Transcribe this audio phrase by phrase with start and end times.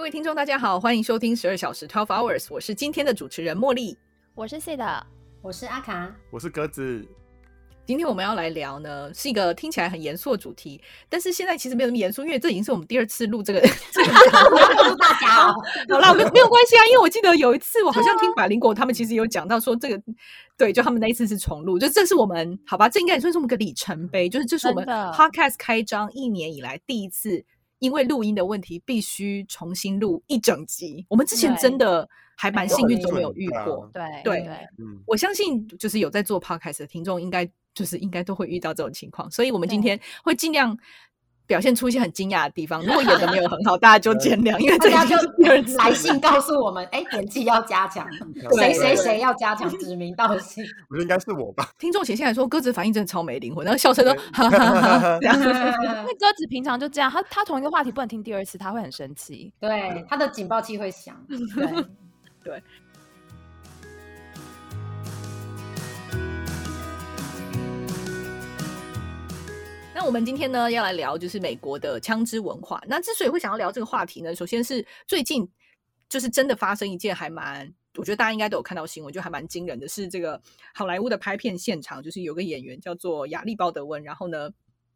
[0.00, 3.98] 各位听众，大家好，欢迎收听十二小时 Twelve Hours，我是今天的主持人茉莉。
[4.34, 5.06] 我是 C 的，
[5.42, 7.06] 我是阿卡，我是鸽子。
[7.84, 10.80] 今天我们要来聊呢，是一个听起来很严肃的主题，
[11.10, 13.60] 但是现在其实没有那么严肃，因为这已经是我们第二次录这个。
[13.60, 15.54] 不要告诉大家哦，
[15.90, 20.02] 好啦，没有没有关系啊，因为我记得有一次我好像听百灵果他们其实有讲到说这个，
[20.56, 27.44] 对，就他们那一次是重录，就这是我们好吧，这应该也算是我们个里程碑，就是这是我们的 Podcast 开张一年以来第一次，
[27.80, 31.04] 因为录音的问题必须重新录一整集。
[31.08, 33.90] 我们之前真的还蛮幸运，都没有遇过。
[33.92, 40.76] 对对对，嗯，我相信就是有在做 podcast 的听众，应该就是应该都会遇到这种情况，所以我们今天会尽量
[41.50, 42.80] 表现出一些很惊讶的地方。
[42.86, 45.16] 如果演的没有很好，大家就见谅，因为大家就
[45.78, 48.06] 来信告诉我们，哎，演技要加强，
[48.56, 50.64] 谁谁谁要加强，指名道姓。
[50.88, 51.70] 我觉得应该是我吧。
[51.76, 55.36] 听众写信来说，鸽子反应真的超没灵魂，然后笑声都哈哈哈哈 这样。
[55.36, 59.52] 因为鸽子平常就这样，他他同一个话题不能听第二次，他会很生气。
[59.58, 61.16] 对，他的警报器会响。
[62.44, 62.62] 对，
[70.00, 72.82] 那我们今天呢要来聊就是美国的枪支文化。
[72.88, 75.46] 那之所以会想要聊这个话题呢，首先是最近
[76.08, 80.40] 就是真的发生一件还蛮，我觉得大家应该都有看到新闻，就还蛮惊人的是这个
[80.72, 84.48] 好莱坞的拍片现场，就是有个演员叫做亚历鲍德温，然后呢。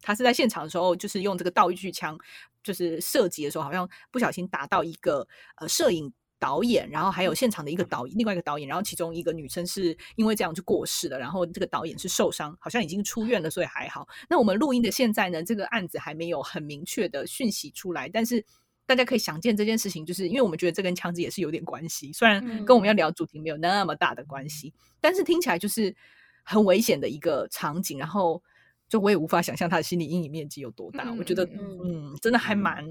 [0.07, 2.19] 他是在现场的时候，就是用这个道具枪，
[2.63, 6.13] 就是射击的时候，好像不小心打到一个呃摄影
[6.45, 14.07] 导演，然后还有现场的一个导演，另外一个导演，然后其中一个女生是因为这样就过世了，然后这个导演是受伤，好像已经出院了，所以还好。
[14.29, 18.45] 那我们录音的现在呢，这个案子还没有很明确的讯息出来，但是
[18.85, 25.97] 大家可以想见这件事情，就是因为我们觉得这跟枪支也是有点关系，虽然跟我们要聊主题没有那么大的关系，但是听起来就是
[26.45, 28.43] 很危险的一个场景，然后
[28.87, 32.85] 就我也无法想象他的心理阴影面积有多大，嗯我觉得嗯嗯，真的还蛮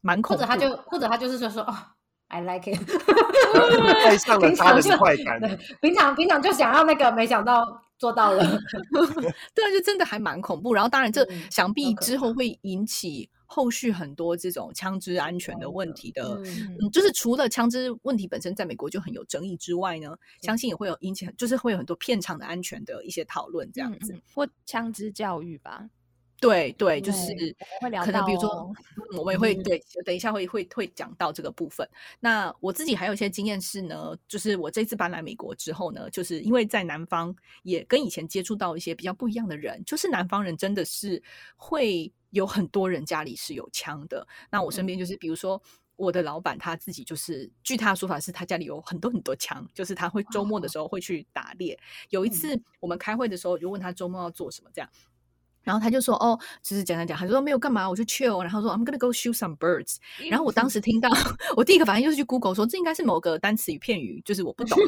[0.00, 1.76] 蛮恐怖的，或者他就或者他就是说说哦
[2.28, 2.78] ，I like it，
[4.06, 5.40] 爱上了他的快感。
[5.40, 8.42] 对，平常平常就想要那个，没想到做到了。
[9.54, 10.74] 对啊，就真的还蛮恐怖。
[10.74, 16.40] 然后当然这嗯想必之后会引起后续很多这种枪支安全的问题的。
[16.44, 24.14] 嗯嗯，就是除了枪支问题本身在美国就很有争议之外呢，相信也会有引起很，就是会有很多片场的安全的一些讨论，这样子。
[24.34, 25.88] 或枪支教育吧，
[26.40, 28.72] 对对，就是对会聊可能比如说
[29.18, 31.88] 我们也会嗯对，等一下会会会讲到这个部分。
[32.20, 41.22] 那我自己还有一些经验是呢，就是我这次搬来美国之后呢，就是因为在南方也跟以前接触到一些比较不一样的人，就是南方人真的是
[41.56, 44.26] 会有很多人家里是有枪的。
[44.50, 45.60] 那我身边就是比如说。
[45.98, 51.80] 我的老板他自己就是，据他的说法是，他家里有很多很多枪，就是他会周末的时候会去打猎。
[52.10, 54.90] 有一次我们开会的时候，我就问他周末要做什么，这样，
[55.66, 59.96] 然后他就说：“哦，就是讲讲讲，他就说没有干嘛，我就 chill。”然后说：“I'm gonna go shoot some birds。”
[60.30, 61.10] 然后我当时听到，
[61.56, 64.78] 我第一个反应就是去 Google 说这应该是某个单词与片语，就是我不懂，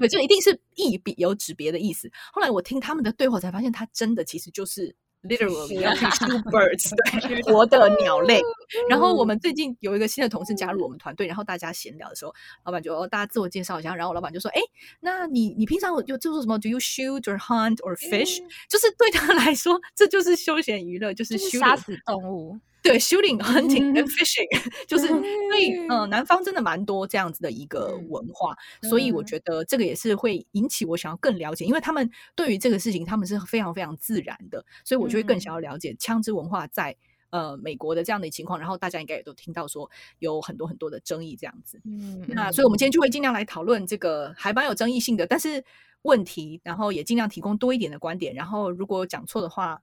[0.00, 2.10] 对，就一定是意比有指别的意思。
[2.32, 4.92] 后来我听他们的对话才发现，他真的其实就是
[5.28, 6.94] literally 要去 shoot birds，
[7.28, 8.40] 对， 活的鸟类。
[8.88, 14.60] 然后我们最近有一个新的同事加入我们团队，然后大家闲聊的时候，老板就、哦、大家自我介绍一下，然后我老板就说：“哎，
[15.00, 22.58] 那你你平常有就做什么？Do you shoot or hunt or fish？、就是对他来说，这就是休闲娱乐，就是就是杀死动物。
[22.84, 23.94] 对，shooting、hunting 嗯。
[23.94, 24.46] and fishing，
[24.86, 25.18] 就是所
[25.58, 29.26] 以，嗯、南方真的蛮多这样子的一个嗯文化，所以我嗯。
[29.26, 36.94] 觉得这个也是会引起我想要更了解，因为他们对于这个事情他们是非常非常自然的，所以我就会更想要了解枪支文化在
[37.30, 45.64] 呃美国的这样的情况，然后大家应该也都听到说有很多很多的争议这样子，嗯，那所以我们今天就会尽量来讨论这个还蛮有争议性的，但是
[46.02, 49.80] 问题，然后也尽量提供多一点的观点，然后如果讲错的话。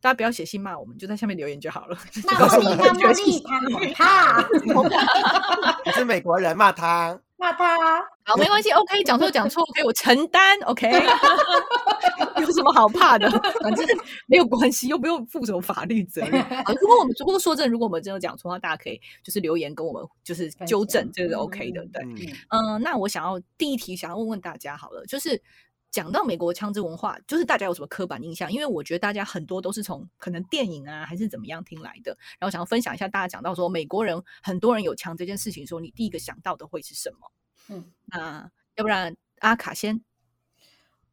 [0.00, 1.98] 大家不要写信骂我们，就在下面留言就好了。
[2.26, 7.20] 那告诉茉莉，那我们觉得茉莉，他骂他，我是美国人，骂他。
[7.36, 8.00] 骂他。
[8.24, 10.90] 好，没关系， OK，讲错讲错，OK，我承担，OK，
[12.40, 13.30] 有什么好怕的？
[13.62, 13.86] 反正
[14.26, 16.32] 没有关系，又不用负什么法律责任。
[16.80, 21.82] 如果我们不过说真的，如果我们真的讲错的话，大家可以就是留言跟我们就是分纠正享，这个是嗯 OK 的。
[21.86, 22.02] 对，
[22.50, 25.40] 嗯，嗯、那我想要第一题想要问问大家好了，就是
[25.90, 28.50] 讲到美国枪支文化，就是大家有什么刻板印象？
[28.52, 37.30] 因为我觉得大家很多都是从可能电影啊还是怎么样听来的，然后想要分享一下大家讲到说美国人很多人有枪这件事情的时候，你第一个想到的会是什么？
[37.68, 40.00] 嗯，那要不然阿卡先。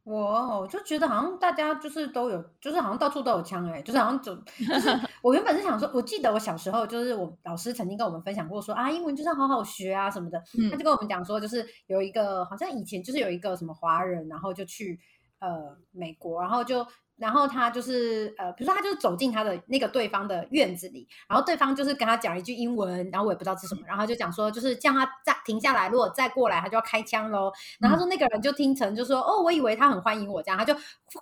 [0.08, 4.88] 我就觉得好像大家就是都有，就是好像到处都有枪哎、就是好像就就是
[5.22, 14.98] 我原本是想说，我记得我小时候就是我老师曾经跟我们分享过说啊，英文就是要好好学啊什么的，他就跟我们讲说，就是有一个好像以前就是有一个什么华人，然后就去
[15.40, 16.86] 呃美国，然后就。
[17.18, 27.52] 然后他就是呃，比如说他就是走进他的那个对方的院子里，然后对方就是跟他讲一句英文，然后我也不知道是什么，然后他就讲说就是叫他再停下来，如果再过来他就要开枪喽。
[27.80, 30.74] 然后他说那个人就听成就说哦，我以为他很欢迎我这样，他就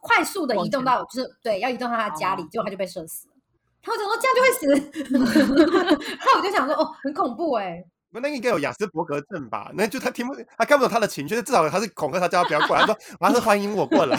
[0.03, 3.35] 快速的移动到就是对要移动到他的家里，结果他就被射死了。
[3.83, 7.85] 他讲说这样就会死， 然后我就想说哦，很恐怖哎。
[8.21, 9.71] 那应该有雅斯伯格症吧？
[9.75, 12.83] 那就他听不，他看不懂他的情绪，至少他是恐吓他，叫他不要过来。
[12.83, 14.17] 他说：“我是欢迎我过来。”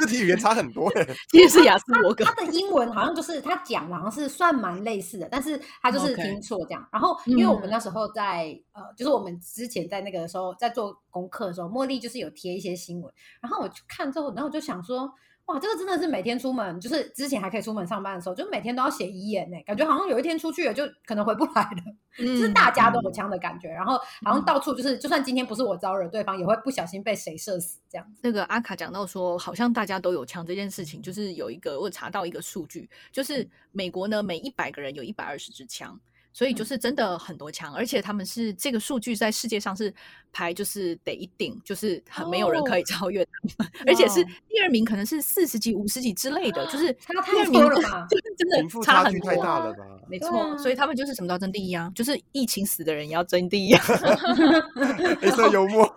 [0.00, 1.06] 肢体语言差很多哎。
[1.30, 2.24] 其实是雅斯伯格。
[2.24, 6.88] 他的英文好像就是他讲好像是算蛮类似的，但是他就是听错这样。
[6.92, 15.12] 然后因为我们那时候在呃，就是我们之前在那个时候在做功课的时候，茉莉就是有贴一些新闻，然后我去看之后，然后我就想说。
[15.48, 21.82] 哇，这个真的是每天出门，就是之前还可以出门上班的时候，就每天都要写遗言呢，感觉好像有一天出去了就可能回不来了，
[22.18, 28.06] 就是大家都有枪的感觉，然后好像到处就是，就算今天不是我招惹对方，也会不小心被谁射死这样。
[28.20, 35.98] 那个阿卡讲到说，好像大家都有枪这件事情，就是有一个我查到一个数据，就是美国呢每一百个人有一百二十支枪。
[36.38, 39.92] 所以就是真的很多枪，而且他们是这个数据在世界上是
[40.32, 48.06] 排就是得一顶，就是很没有人可以超越他们， 而且是第二名可能是四十几、五十几之类的，就是第二名了吧？
[48.08, 49.84] 就是真的差很多，太大了吧？
[50.08, 53.82] 没错，所以他们就是什么都要争第一啊，就是疫情死的人也要争第一啊
[55.20, 55.92] 黑色幽默，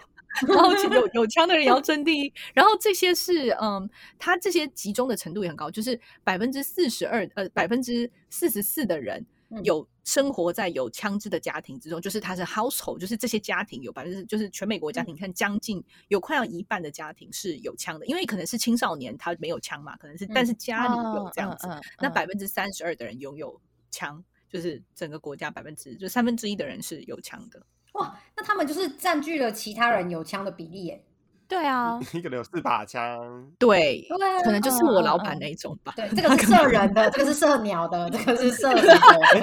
[0.47, 3.87] 然后有有枪的人也要争第一，然后这些是嗯，
[4.17, 9.23] 他这些集中的程度也很高，就是百分之四十二呃百分之四十四的人。
[9.63, 21.67] 有生活在有枪支的家庭之中，就是他是 household，就是这些家庭有百分之，就是全美国家庭看将近有快要一半的家庭是有枪的，因为可能是青少年他没有枪嘛，可能是但是家里有这样子，
[21.99, 23.59] 那百分之三十二的人拥有
[23.91, 27.61] 枪，就是整个国家百分之就三分之一的人是有枪的。
[27.93, 31.05] 哇，那他们就是占据了其他人有枪的比例耶。
[31.51, 34.07] 对啊，你可能有四把枪，对，
[34.41, 35.91] 可能就是我老板那一种吧。
[35.97, 38.81] 对，这个是射人的，这个是射鸟的，这个是射的。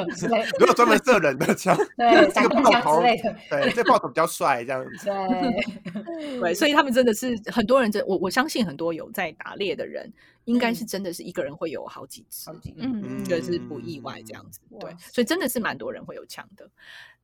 [0.58, 5.04] 如果专门射人的枪，对，这个爆头之类的，对，这爆头比较帅，这样子。
[5.04, 10.10] 对，对，所以他们真的是很多人，真我我相信很多有在打猎的人，
[10.46, 14.60] 应该是真的是一个人会有好几支，嗯，这是不意外这样子。
[14.80, 16.66] 对，所以真的是蛮多人会有枪的。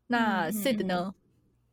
[0.06, 1.14] 那 Sid 呢？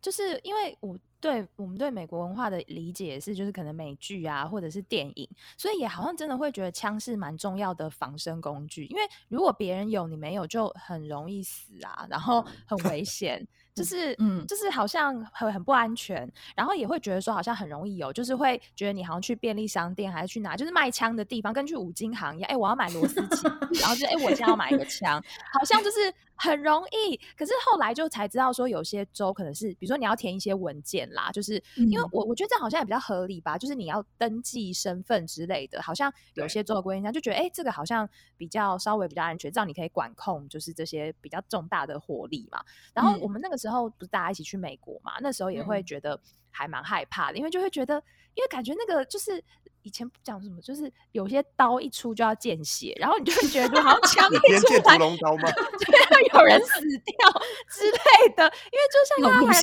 [0.01, 0.97] 就是因为我。
[1.21, 8.85] 对我们对美国文化的理解是，就是可能美剧啊，或者是电影，所以也好像真的会觉得枪是蛮重要的防身工具。
[8.85, 13.47] 因为如果别人有你没有，就很容易死啊，然后很危险。
[13.73, 23.47] 就是，嗯，就是好像很很不安全，然后也会觉得说好像很容易有，就是会觉得你好像去便利商店还是去哪，就是卖枪的地方，跟去五金行一样，哎，我要买螺丝 起，
[23.79, 25.23] 然后就哎，我现在要买一个枪，
[25.53, 27.17] 好像就是很容易。
[27.37, 42.61] 可是后来就才知道说，有些州可能是，比如说你要填一些文件啦，就是因为我我觉得这样好像也比较合理吧，就是你要登记身份之类的，好像有些州的规定下就觉得，哎，这个好像比较稍微比较安全，这样你可以管控，就是这些比较重大的火力嘛。
[42.93, 43.61] 然后我们那个。
[43.61, 45.19] 时候不是大家一起去美国嘛？
[45.21, 47.93] 那时候也会觉得还蛮害怕的，因为就会觉得，
[48.33, 49.39] 因为感觉那个就是
[49.83, 55.49] 以前不讲什么，就是有些刀一出就要见血，然后你就会觉得好像枪一出来，屠龙刀吗？
[55.79, 58.43] 就会有人死掉之类的。
[58.45, 59.59] 因为就像刚才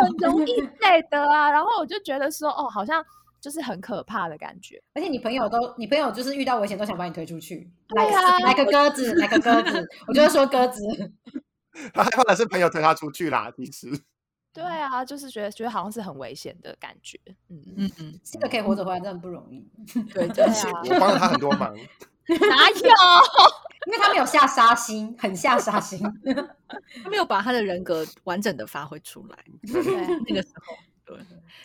[0.00, 3.04] 很容易累的啊，然后我就觉得说，哦，好像
[3.40, 4.82] 就是很可怕的感觉。
[4.94, 10.80] 而且你朋友都，你朋友就是遇到危险都想把你推出去，来来个鸽子，来个鸽子，我就会说鸽子。
[11.94, 13.88] 他害怕的是朋友推他出去啦，其实。
[14.52, 17.18] 对啊，就是觉得觉得好像是很危险的感觉。
[17.48, 19.66] 嗯嗯嗯，这个可以活着回来真的不容易。
[20.12, 20.52] 对，对啊，
[20.84, 21.74] 我帮了他很多忙。
[22.28, 22.90] 哪有？
[23.86, 26.00] 因为他没有下杀心，很下杀心，
[27.02, 29.36] 他没有把他的人格完整的发挥出来。
[29.72, 30.76] 对，那个时候。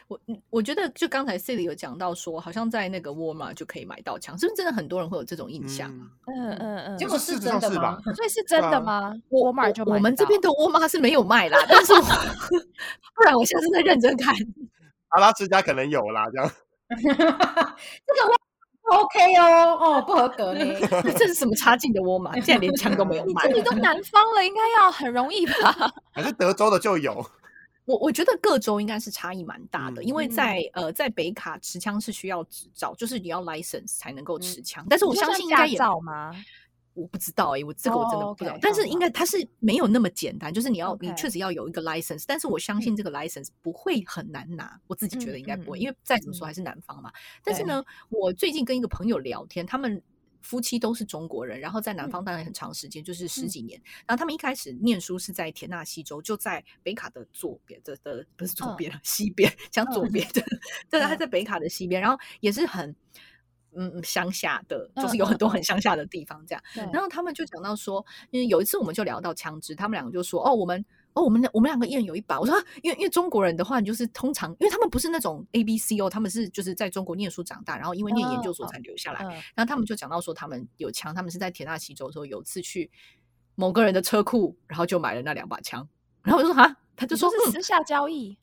[0.07, 6.03] 对，我我觉得就刚才 C 里有讲到说，好像在那个沃尔玛就可以买到枪，是不是真的很多人会有这种印象啊？
[6.27, 7.97] 嗯嗯嗯，结果是真的吗？
[8.15, 9.13] 所以是 真的吗？
[9.29, 14.35] 沃尔玛就我们这边的沃尔玛是没有卖啦，但是不然我下次再认真看。
[15.09, 16.51] 阿拉斯加可能有啦，这样。
[16.97, 18.37] 这个沃
[18.89, 20.63] OK 哦，哦不合格呢。
[21.17, 22.31] 这是什么差劲的沃尔玛？
[22.39, 23.47] 竟然连枪都没有卖？
[23.51, 25.91] 你都南方了，应该要很容易吧？
[26.13, 27.25] 还是德州的就有？
[27.87, 34.85] 我我觉得各州应该是差异蛮大的，因为在呃在北卡持枪是需要执照，就是你要 license 才能够持枪。
[34.89, 36.35] 但是我相信应该也吗？
[36.93, 38.57] 我不知道哎，我这个我真的不知道。
[38.61, 42.25] 但是应该它是没有那么简单，就是你要你确实要有一个 license。
[42.27, 47.09] 但是我相信这个 license 不会很难拿，我自己觉得应该不会，因为再怎么说还是南方嘛。
[47.41, 50.03] 但是呢，我最近跟一个朋友聊天，他们。
[50.41, 53.81] 夫妻都是中国人，然后在南方待了很长时间，就是十几年。
[54.05, 60.41] 然后他们一开始念书是在田纳西州，就在北卡的左边的的不是左边了，西边讲左边的，
[60.89, 62.95] 对，他在北卡的西边，然后也是很。
[63.79, 66.63] 嗯，乡下的就是有很多很乡下的地方，这样。
[66.91, 70.83] 然后他们就讲到说，因为有一次我们就聊到枪支，他们两个就说：“哦，我们
[71.17, 79.21] 哦，我们我们两个一人有一把。”我说：“因为因为中国人的话，你就是通常，因为他们不是那种 A B C 哦，他们是就是在中国念书长大，然后因为念研究所才留下来。
[79.55, 82.91] 然后他们就讲到说，他们有枪，他们是在田纳西州的时候有次去
[83.55, 85.87] 某个人的车库，然后就买了那两把枪。
[86.21, 88.37] 然后我就说：“啊，他就说是私下交易。”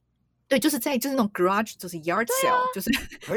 [0.46, 2.90] 对，就是在就是那种 garage，就是 yard sale，就是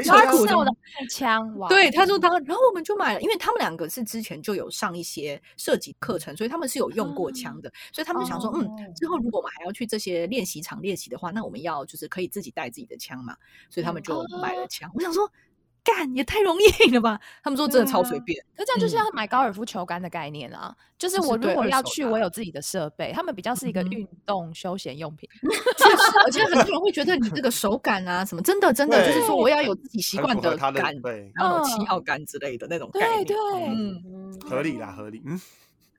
[0.04, 0.70] yard sale 的
[1.10, 1.50] 枪。
[1.68, 13.36] 对，他说他，然后我们就买了，因为他们两个是之前就有上一些射击课程，所以他们是有用过枪的，所以他们就想说，嗯，之后如果我们还要去这些练习场练习的话，那我们要就是可以自己带自己的枪嘛，
[13.70, 14.90] 所以他们就买了枪。
[14.94, 15.30] 我想说。
[15.96, 17.18] 干也太容易了吧！
[17.42, 20.74] 他们说真的超随便，可这样就像买高尔夫球杆的概念啊。
[20.98, 25.28] 就是我如果要去，我有自己的设备，他们比较是一个运动休闲用品。
[25.78, 30.72] 确实，而且很多人会觉得你这个手感啊什么，真的真的就是说我要有自己习惯的杆，
[31.34, 33.24] 然后七号杆之类的那种概念。
[33.24, 35.40] 对对，嗯，合理啦，合理，嗯。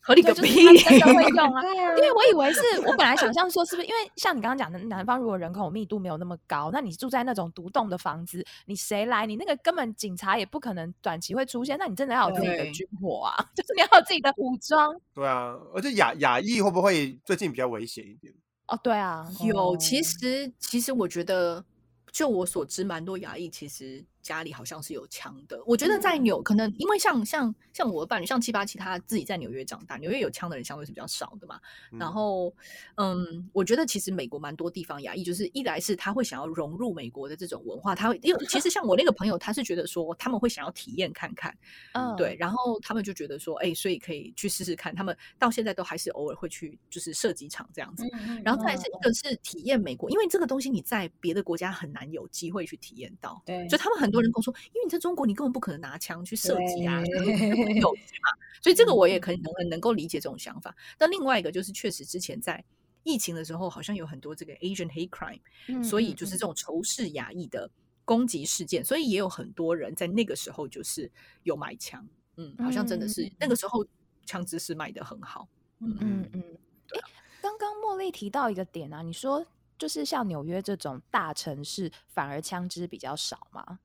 [0.09, 0.65] 合理个屁！
[0.79, 1.63] 真 的会用啊，
[1.95, 14.99] 因为我以为是我本来想象说是不是因为像你刚刚讲的，南方如果人口密度没有那么高，那你住在那种独栋的房子，你谁来，你那个根本警察也不可能短期会出现，那你真的要有自己的军火啊， 就是你要有自己的武装。
[15.13, 18.33] 对啊，而且亚亚裔会不会最近比较危险一点？
[18.67, 21.63] 哦，对啊，有，其实其实我觉得。
[22.11, 25.61] 就我所知，蛮多亚裔其实家里好像是有枪的。
[25.65, 31.59] 我觉得在纽，可能因为像像像我的伴侣，像七八七，他自己在纽约长大，纽约有枪的人相对是比较少的嘛。
[31.91, 32.51] 然后，
[32.95, 41.55] 嗯，我觉得其实美国蛮多地方亚裔，就是一来是他会想要融入美国的这种文化，他会因为其实像我那个朋友，他是觉得说他们会想要体验看看，
[41.93, 44.95] 嗯，对，然后他们就觉得说，哎，所以可以去试试看。
[44.95, 48.03] 他们到现在都还是偶尔会去，就是射击场这样子。
[48.43, 51.99] 然后再是一个是体验美国，因为这个东西你在别的国家很难。
[51.99, 58.29] 难有机会去体验到，对，就他们很多人跟我说，因为你在中国，你根本不可能拿枪去射击啊，有嘛，
[58.61, 60.75] 所以这个我也可能能能够理解这种想法。
[60.99, 62.63] 那另外一个就是，确实之前在
[63.03, 67.69] 疫情的时候，好像有很多这个 Asian hate crime，所以就是这种仇视亚裔的
[68.05, 71.11] 攻击事件，所以也有很多人在那个时候就是
[71.43, 72.07] 有买枪，
[72.37, 73.85] 嗯，好像真的是那个时候
[74.25, 75.47] 枪支是卖的很好，
[75.79, 76.43] 嗯嗯嗯。
[76.91, 76.99] 哎，
[77.41, 79.45] 刚刚茉莉提到一个点啊，你说。
[79.79, 83.79] 就是像纽约这种大城市，反而枪支比较少吗？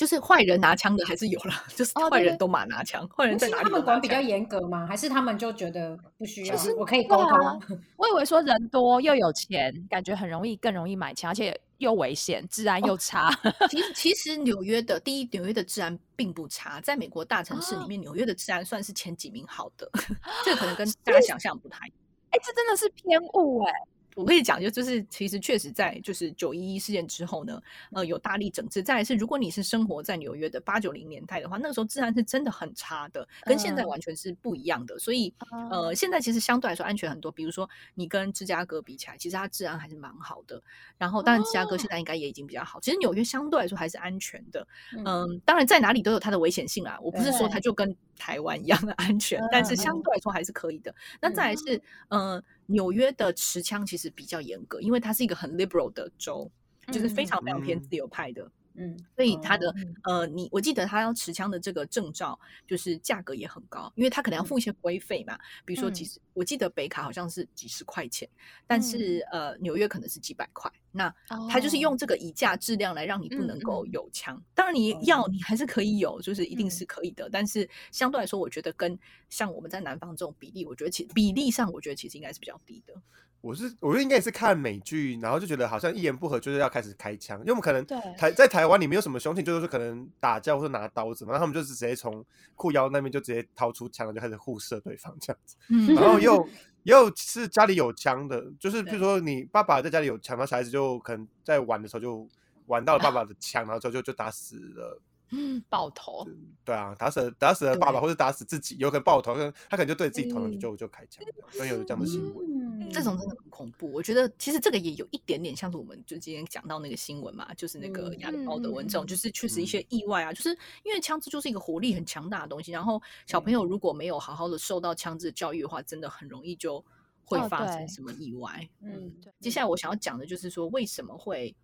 [0.00, 3.64] 就是坏人拿枪的还是有了，就是坏人都马拿枪，坏人在哪里？
[3.64, 4.86] 他们管比较严格吗？
[4.86, 6.56] 还是他们就觉得不需要？
[6.78, 7.62] 我可以沟通。
[7.98, 13.30] 我以为说人多又有钱，感觉很容易，更容易买枪，而且又危险，治安又差。
[13.68, 19.86] 其实，其实纽约的第一，纽约的治安并不差，在美国大城市里面，纽约的治安算是前几名好的。
[20.46, 21.86] 这可能跟大家想象不太……
[22.30, 23.72] 哎，这真的是偏误哎。
[24.20, 27.60] 我可以讲，就就是其实确实在就是九一一事件之后呢，
[27.92, 28.82] 呃，有大力整治。
[28.82, 34.98] 再来是，如果你是生活在纽约的八九零年代的话，那个时候治安是真的很差的，跟现在完全是不一样的。
[34.98, 35.32] 所以，
[35.70, 37.32] 呃，现在其实相对来说安全很多。
[37.32, 40.62] 比如说，你跟芝加哥比起来，其实它治安还是蛮好的。
[40.98, 42.78] 然后，当然芝加哥现在应该也已经比较好。
[42.80, 44.66] 其实纽约相对来说还是安全的。
[45.04, 46.98] 嗯，当然在哪里都有它的危险性啊。
[47.00, 50.94] 我不是说它就跟台湾一样的安全，但是相对来说还是可以的。
[51.20, 52.44] 那再来是，呃。
[52.72, 56.48] 纽约的持枪其实比较严格，因为它是一个很 liberal 的州，
[56.92, 58.48] 就是非常非常偏自由派的。
[58.74, 59.74] 嗯，所以他的
[60.04, 68.28] 呃，你我记得他要持枪的这个证照，就是价格也很高，因为他可能要付一些规费嘛，比如说几十，我记得北卡好像是几十块钱，
[68.68, 70.70] 但是呃，纽约可能是几百块。
[70.92, 71.14] 那
[71.48, 82.94] 他就是用这个以价质量来让你不能够有枪，当然你要你还是可以有，就是一定是可以的，但是相对来说，我觉得跟像我们在南方这种比例，我觉得其比例上，我觉得其实应该是比较低的。
[83.40, 87.84] 我是我觉得应该也是看美剧，然后就觉得好像一言不合就是要开始开枪，因为我们可能
[88.16, 95.56] 台在台湾你没有什么凶器，就是说可能打架或者拿刀子嘛，然后他们就是直接从裤腰那边就直接掏出枪，就开始互射对方这样子。
[95.94, 96.46] 然后又
[96.84, 102.28] 又是家里有枪的，就是比如说你爸爸在家里有枪，那小孩子就可能在玩的时候就
[102.66, 105.00] 玩到了爸爸的枪，然后之后就就打死了。
[105.32, 106.26] 嗯，爆头，
[106.64, 109.34] 对啊，打死打死了爸爸，或者打死自己，有可能爆头，
[109.68, 113.92] 他可能就对自己头就就开枪，所以有这样的新闻，这种真的很恐怖。
[113.92, 120.50] 我觉得其实这个也有一点点像是我们就今天讲到那个新闻嘛，就是那个亚历鲍德文这种，就是确实一些意外啊，就是
[120.82, 126.84] 因为枪支就是一个火力很强大的东西，然后小朋友如果没有好好的受到枪支的教育的话，真的很容易就
[127.22, 128.68] 会发生什么意外。
[128.82, 131.54] 嗯，接下来我想要讲的就是说为什么会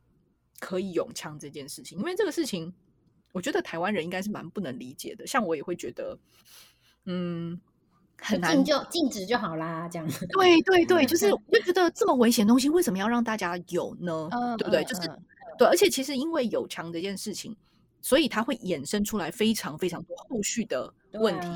[0.60, 2.72] 可以用枪这件事情，因为这个事情。
[3.36, 5.26] 我觉得台湾人应该是蛮不能理解的。
[5.26, 6.18] 像我也会觉得，
[7.04, 7.60] 嗯，
[8.18, 10.08] 很难就禁止就好啦，这样。
[10.30, 14.30] 对对对， 就是就觉得这么危险的东西，为什么要让大家有呢？
[14.56, 14.82] 对不对？
[14.84, 15.06] 就是
[15.58, 17.54] 对，而且其实因为有枪这件事情，
[18.00, 21.48] 所以它会衍生出来非常非常多后续的问题。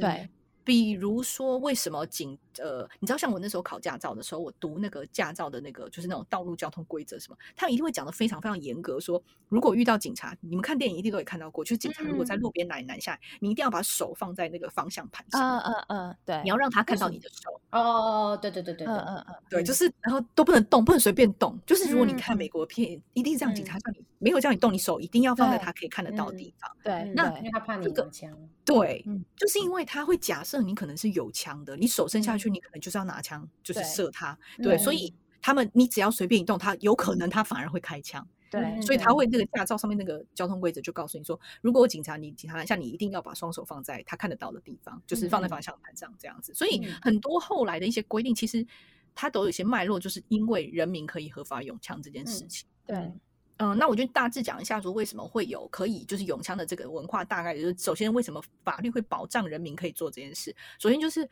[0.00, 0.28] 对。
[0.64, 17.60] 比如说，为什么警呃，你知道，像我那时候考驾照的时候，我读那个驾照的那个，就是那种道路交通规则什么，他们一定会讲的非常非常严格，说如果遇到警察，你们看电影一定都会看到过，就是警察如果在路边拦拦下来，你一定要把手放在那个方向盘上，嗯嗯嗯，对，你要让他看到你的手。
[17.70, 26.70] 哦，对对对对对，嗯嗯，对，就是然后都不能动，不能随便动，就是如果你看美国片，一定是让警察叫你没有叫你动，你手一定要放在他可以看得到的地方。
[26.82, 28.36] 对，那因为他怕你有枪。
[28.64, 29.02] 对，
[29.34, 34.38] 就是因为他会假设你可能是有枪的，你手伸下去，你可能就是要拿枪，就是射他。
[34.62, 38.26] 对，所以他们你只要随便一动，他有可能他反而会开枪。
[38.50, 46.54] 对，所以他会那个驾照上面那个交通规则就告诉你说，如果警察你警察拦下你，一定要把双手放在他看得到的地方，就是放在方向盘上这样子。
[46.54, 48.66] 所以很多后来的一些规定，其实
[49.14, 52.66] 它都有一些脉络，就是因为人民可以合法用枪这件事情。
[52.86, 53.12] 对。
[53.60, 60.54] 嗯，那我就大致讲一下，说为什么会有可以就是永枪的这个文化，大概就是首先为什么法律会保障人民可以做这件事。
[60.78, 61.28] 首先就是，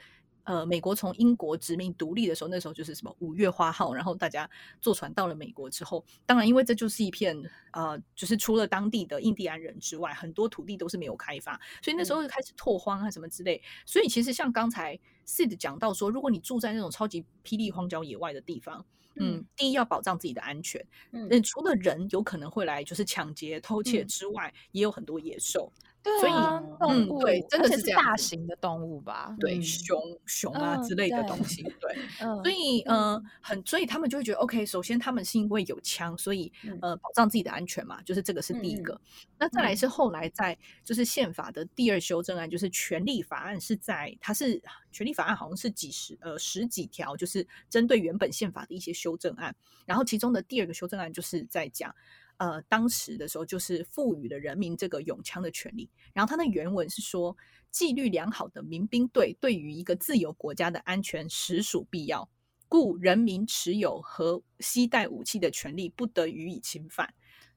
[0.47, 4.49] 呃，美国从英国殖民独立的时候，那时候就是什么五月花号，然后大家
[4.81, 7.37] 坐船到了美国之后，当然因为这就是一片
[7.73, 13.61] 呃，就是除了当地的印第安人之外，很多土地都是没有开发，所以那时候就开始拓荒啊什么之类。
[13.85, 18.87] 所以其实像刚才 Sid 讲到说，如果你住在那种超级霹雳荒郊野外的地方。
[19.19, 20.87] 嗯，第一要保障自己的安全。
[21.13, 25.73] 嗯，除了人有可能会来就是抢劫、偷窃之外，也有很多野兽。
[26.07, 26.33] 对，所以
[26.81, 29.35] 嗯，对，真的是大型的动物吧？
[29.41, 31.65] 对，熊熊啊之类的东西。
[31.81, 39.01] 对，所以嗯，很，所以他们就会觉得，OK，首先他们是因为有枪，所以呃，保障自己的安全嘛，就是这个是第一个。
[39.37, 49.57] 那再来是后来在就是宪法的第二修正案，就是权利法案是在它是权利法案，好像是几十呃十几条，就是针对原本宪法的一些修正案。
[49.85, 51.93] 然后其中的第二个修正案就是在讲。
[52.39, 55.89] 呃，当时的时候就是赋予了人民这个拥枪的权利。
[56.13, 57.37] 然后它的原文是说，
[57.71, 62.29] 纪律良好的民兵队对于一个自由国家的安全实属必要，
[62.69, 67.13] 故人民持有和携带武器的权利不得予以侵犯。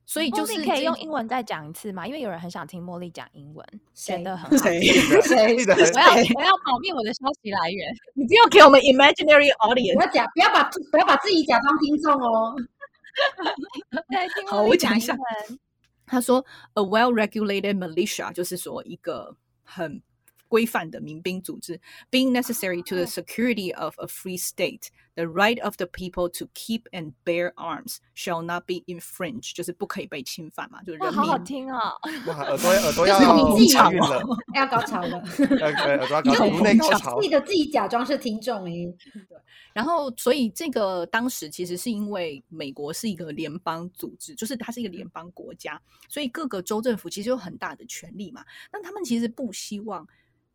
[0.05, 2.07] 所以就是可以用英文再讲一次吗？
[2.07, 4.81] 因为有人很想听茉莉讲英文，觉得很 谁
[5.21, 12.55] 谁我要我要保密我的消息来源， 你不要给我们 imaginary audience，不要假不要把不要把自己假装听众哦。
[14.47, 15.17] 好，我讲一下。
[16.05, 20.01] 他说，a well-regulated militia 就是说一个很
[20.49, 21.79] 规范的民兵组织
[22.11, 26.81] ，being necessary to the security of a free state, the right of the people to keep
[26.91, 31.15] and bear arms shall not be infringed，就是不可以被侵犯嘛，就是人民。
[31.15, 34.23] 好好听哦，耳朵耳朵要高潮了，
[34.55, 35.17] 要高潮了，
[35.61, 37.21] 耳朵要 高 潮，颅内高潮。
[37.21, 38.73] 记得自己假装是听众哎。
[39.71, 48.43] 然后，所以这个当时其实是因为美国是一个联邦组织，就是它是一个联邦国家，所以各个州政府其实有很大的权力嘛。
[48.71, 50.05] 那他们其实不希望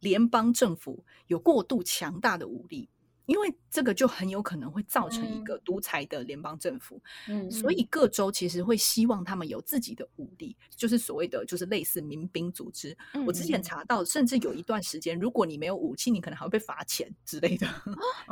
[0.05, 2.89] 联邦政府有过度强大的武力。
[3.27, 12.95] 因为这个就很有可能会造成一个独裁的联邦政府，嗯，所以各州其实会希望他们有自己的武力，就是所谓的就是类似民兵组织。
[13.27, 17.67] 我之前查到，甚至有一段时间，如果你没有武器，你可能还会被罚钱之类的。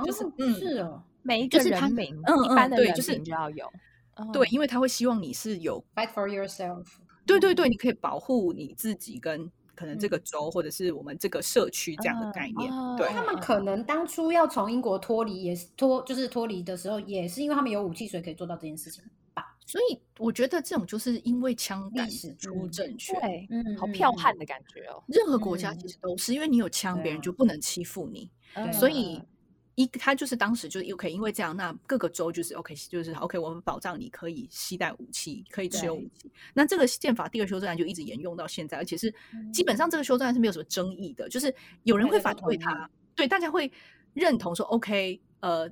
[0.04, 3.66] 就是嗯，是哦，每一个人民，嗯，一般的人，就是就要有，
[4.30, 6.84] 对，因为他会希望你是有 fight for yourself，
[7.24, 9.50] 对对对，你可以保护你自己跟。
[9.74, 19.02] 可能这个州或者是我们这个社区这样的概念，对他们可能当初要从英国脱离，也是脱就是脱离的时候，也是因为他们有武器，所以可以做到这件事情
[19.34, 19.56] 吧。
[19.66, 22.08] 所以我觉得这种就是因为枪杆
[22.38, 25.02] 出政权，对，嗯，好剽悍的感觉哦。
[25.08, 28.30] 任何国家其实都是因为你有枪，别人就不能欺负你，
[28.72, 29.22] 所以。
[29.74, 36.30] 一，他就是当时就是 OK，因为这样，那各个州就是 OK，就是 OK，我们保障你可以携带武器，可以持有武器。
[36.52, 39.12] 那这个宪法第二修正案就一直沿用到现在，而且是
[39.52, 41.54] 基本上这个修正案是没有什么争议的，就是
[41.84, 43.72] 有人会反对他，对大家会
[44.12, 45.70] 认同说 OK，呃，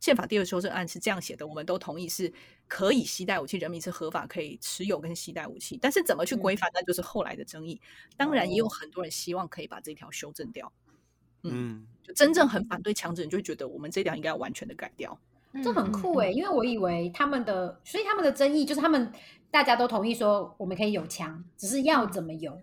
[0.00, 2.30] 宪法第二修正案是这样写的，我们都同意是
[2.68, 7.80] 可以携带武器，人民是合法可以持有跟携带武器，但是怎么去规范，那就是后来的争议。
[8.16, 10.70] 当然，也有很多人希望可以把这条修正掉。
[11.42, 15.18] 嗯，就真正很反对强制，你就会觉得我们这条应该要完全的改掉。
[15.62, 19.12] 这很酷哎，因为我以为他们的，所以他们的争议就是他们
[19.50, 22.58] 大家都同意说我们可以有枪，只是要怎么有。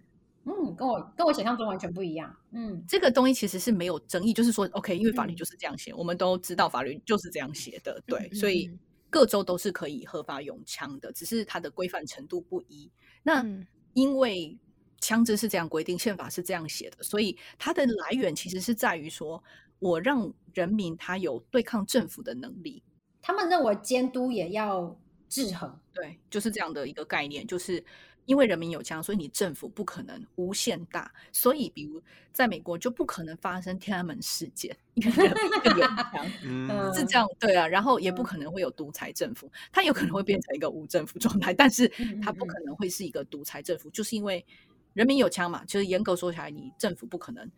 [0.45, 2.35] 嗯，跟我跟我想象中完全不一样。
[2.51, 8.71] 嗯，这个东西其实是没有争议，就是说 OK，因为法律就是这样写，我们都知道法律就是这样写的，对，所以
[9.09, 12.89] 各州都是可以合法用枪的，只是它的规范程度不一。
[13.23, 13.45] 那。
[13.93, 14.55] 因为
[14.99, 19.43] 枪支是这样规定，宪法是这样写的，所以它的来源其实是在于说，
[19.79, 22.83] 我让人民他有对抗政府的能力。
[23.21, 27.83] 他们认为监督也要制衡，对，就是这样的一个概念，就是
[28.25, 31.11] 因为人民有枪，所以你政府不可能无限大。
[31.31, 37.67] 所以，比如在美国就不可能发生天安门事件，因为人民有枪， 是这样，对啊。
[37.67, 41.87] 然后也不可能会有独裁政府，它有可能会变成一个无政府状态，但是
[42.23, 44.45] 它不可能会是一个独裁政府，就是因为
[44.93, 45.63] 人民有枪嘛。
[45.65, 47.49] 其实严格说起来，你政府不可能。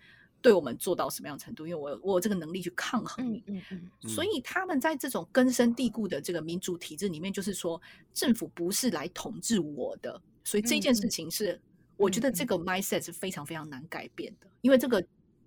[0.43, 1.67] 对我们做到什么样程度？
[1.67, 7.79] 因为我我有这个能力去抗衡你，嗯嗯嗯，所以他们在这种根深蒂固的这个民主体制里面，就是说
[8.11, 11.61] 政府不是来统治我的，所以这件事情是
[11.95, 15.05] 我觉得这个 mindset 是非常非常难改变的，因为这个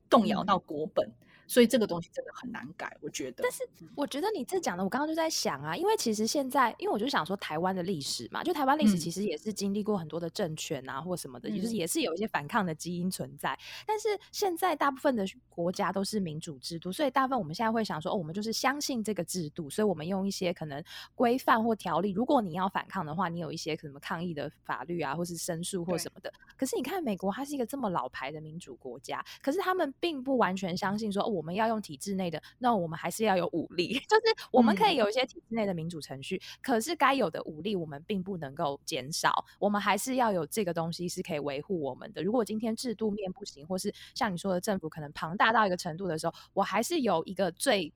[0.09, 1.11] 动摇到国本。
[1.47, 3.43] 所以这个东西真的很难改，我觉得。
[3.43, 13.59] 但是我觉得你这讲的，我刚刚就在想啊，因为其实现在，因为我就想说台湾的历史嘛，就台湾历史其实也是经历过很多的政权啊，或什么的，就是也是有一些反抗的基因存在。
[13.87, 20.83] 但是现在大部分的国家都是民主制度，所以大部分我们现在会想说，哦，我们就是相信这个制度，所以我们用一些可能
[21.15, 26.33] 规范或条例，如果你要反抗的话，你有一些什么抗议的法律啊，或是申诉或什么的。
[26.57, 31.35] 可是你看美国，它是一个这么老牌的民主国家，可是他们并不完全相信说，哦。
[31.35, 33.95] 我们要用体制内的，那我们还是要有武力。
[34.09, 39.45] 就是我们可以有一些体制内的民主程序，可是该有的武力我们并不能够减少。
[39.61, 42.23] 我们还是要有这个东西是可以维护我们的。
[42.23, 47.93] 如果今天制度面不行，或是像你说的政府可能庞大到一个程度的时候，我还是有一个最。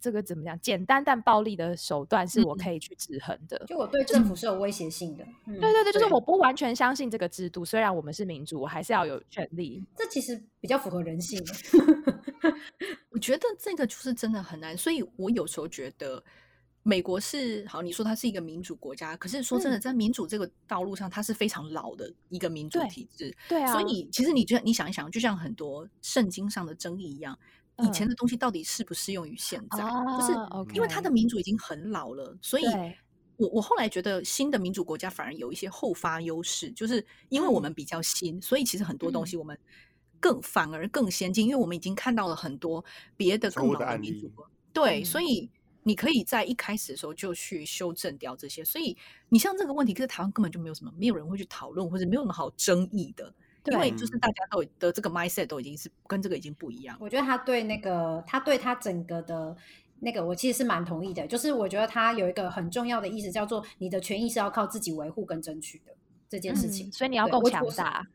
[0.00, 0.58] 这个怎么讲？
[0.60, 3.62] 简单但暴力的手段是我可以去制衡的。
[3.66, 5.24] 就我对政府是有威胁性的。
[5.46, 7.64] 对对对，就是我不完全相信这个制度。
[7.64, 9.84] 虽然我们是民主，我还是要有权利。
[9.94, 11.38] 这其实比较符合人性。
[13.10, 14.76] 我觉得这个就是真的很难。
[14.76, 16.22] 所以我有时候觉得，
[16.82, 23.36] 美国是好，你说它是一个民主国家，可是说真的，在民主这个道路上，它是非常老的一个民主体制。
[23.48, 23.70] 对啊。
[23.70, 27.38] 所以你其实你觉得，你想一想，就像很多圣经上的争议一样。
[27.82, 29.84] 以前的东西到底适不适用于现在？
[29.84, 30.32] 就是
[30.74, 32.64] 因为它的民主已经很老了，所以
[33.36, 39.58] 我我后来觉得新的民主国家反而有一些后发优势，就是因为我们比较新，所以其实很多东西我们
[40.18, 42.84] 更反而更先进，因为我们已经看到了很多
[43.16, 44.46] 别的更老的民主国。
[44.72, 45.50] 对，所以
[45.82, 48.64] 你可以在一开始的时候就去修正掉这些。
[48.64, 48.96] 所以
[49.30, 53.34] 你像这个问题，可是台湾根本就没有什么，没有人会去讨论，或者没有什么好争议的。
[53.66, 56.96] 因为就是大家都的这个 mindset 都已经是跟这个已经不一样。
[56.98, 59.54] 我觉得他对那个他对他整个的
[59.98, 61.26] 那个，我其实是蛮同意的。
[61.26, 65.92] 就是我觉得他有一个很重要的意思，叫做你的权益是要靠自己维护跟争取的
[66.28, 66.90] 这件事情。
[66.90, 68.06] 所以你要够强大。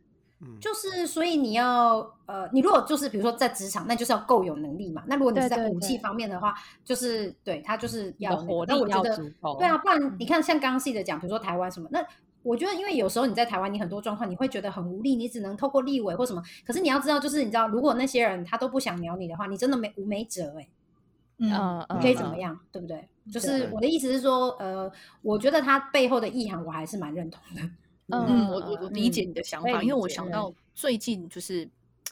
[0.60, 5.04] 就是所以你要呃，你如果就是比如说在职场，那就是要够有能力嘛。
[5.08, 6.54] 那如果你是在武器方面的话，
[6.84, 9.58] 就是对他就是要火力要足够。
[9.58, 12.06] 对啊，不然你看像刚刚 C 的讲，比如说台湾什么那。
[12.46, 16.42] 我觉得，因为有时候你在台湾，你很多状况你会觉得很无力，你只能透过立委或什么。
[16.64, 20.68] 可是你要知道，就是你知道，如果那些人他都不想鸟你的话，你真的没无没辙哎。
[21.40, 21.50] 嗯，
[21.96, 23.10] 你可以怎么样，对不对？
[23.34, 24.90] 就是我的意思是说，呃，
[25.22, 27.62] 我觉得他背后的意涵我还是蛮认同的。
[28.10, 31.68] 嗯，我我我理解你的想法，因为我想到最近就是，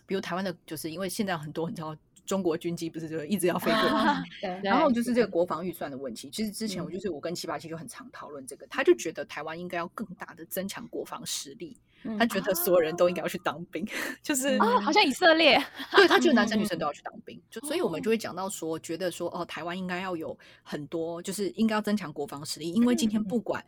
[0.07, 1.95] 比如台湾的，就是因为现在很多你知道。
[2.25, 4.23] 中国军机不是就一直要飞过来
[4.63, 6.29] 然后就是这个国防预算的问题。
[6.29, 11.77] 其实之前我就是我跟七八七就很常讨论这个，他就觉得台湾应该要更大的增强国防实力。
[12.19, 13.87] 他觉得所有人都应该要去当兵，
[14.21, 15.57] 就是好像以色列，
[15.95, 17.41] 对他觉得男生女生都要去当兵。
[17.49, 23.63] 就所以我们就会讲到说，觉得说哦，台湾应该要有很多，就是应该要增强国防实力，因为今天不管。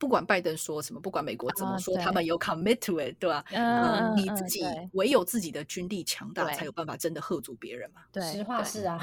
[0.00, 3.44] 不管拜登说什么，不管美国怎么说，他们有 commit to it，对吧？
[3.52, 8.00] 嗯，你自己唯有自己的军力强大，才有办法真的吓住别人嘛。
[8.10, 8.98] 对，实话是啊，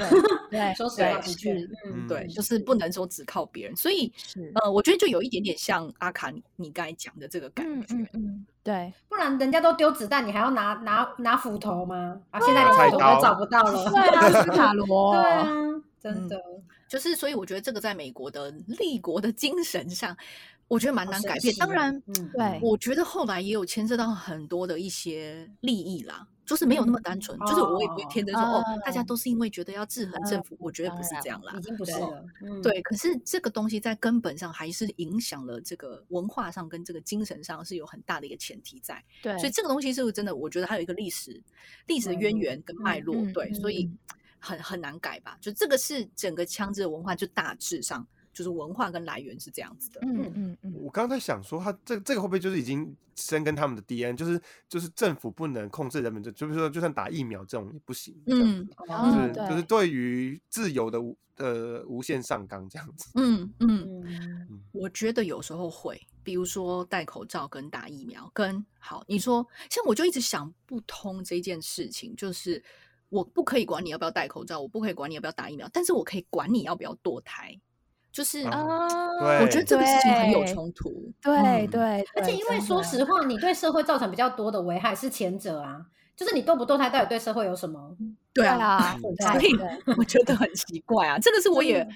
[0.49, 3.75] 对， 说实话是，嗯，对，就是不能说只靠别人。
[3.75, 4.11] 所以，
[4.55, 12.19] 呃，我觉得就有一点点像阿卡你你刚才讲的这个感觉，嗯嗯，对，不然人家都丢子弹，你还要拿拿拿斧头吗？
[12.31, 15.45] 啊，现在连斧头都找不到了，对啊，斯卡罗， 对啊，
[16.01, 16.41] 真的，
[16.89, 20.17] 就是所以我觉得这个在美国的立国的精神上。
[20.67, 22.01] 我觉得蛮难改变，当然，
[22.33, 32.25] 对，我觉得后来也有牵涉到很多的一些利益啦，就是没有那么单纯，就是我也不会天真说哦，大家都是因为觉得要制衡政府，我觉得不是这样啦，已经不是了，
[32.61, 32.81] 对。
[32.81, 39.37] 可是这个东西在根本上还是影响了这个文化上跟这个精神上是有很大的一个前提在，对。
[39.37, 40.35] 所以这个东西是不是真的？
[40.35, 41.41] 我觉得它有一个历史
[41.85, 43.89] 历史的渊源跟脉络，对，所以
[44.37, 45.37] 很很难改吧？
[45.39, 48.05] 就这个是整个枪支的文化，就大致上。
[48.37, 49.99] 就是文化跟来源是这样子的。
[50.03, 50.73] 嗯嗯嗯。
[50.79, 58.15] 我刚才想说，他这这个会不会就是已经深根他们的 DNA，就是就是政府不能控制人们，就就是说，就算打疫苗这种也不行。
[58.27, 60.99] 嗯，就是就是对于自由的
[61.37, 63.09] 呃无限上纲这样子。
[63.15, 72.63] 嗯嗯嗯，我觉得有时候会，比如说戴口罩跟打疫苗，跟好你说，像我就一直想不通这件事情，就是
[73.09, 77.59] 我不可以管你要不要戴口罩，我不可以管你要不要打疫苗，但是我可以管你要不要堕胎。
[78.17, 78.87] 就是啊，
[79.41, 81.13] 我觉得这个事情很有冲突。
[81.21, 85.85] 对对，而且因为说实话，你对社会造成比较多的危害是前者啊。
[86.15, 87.95] 就是你堕不堕胎，到底对社会有什么？
[88.33, 89.55] 对啊，所以
[89.95, 91.19] 我觉得很奇怪啊。
[91.19, 91.87] 这个是我也，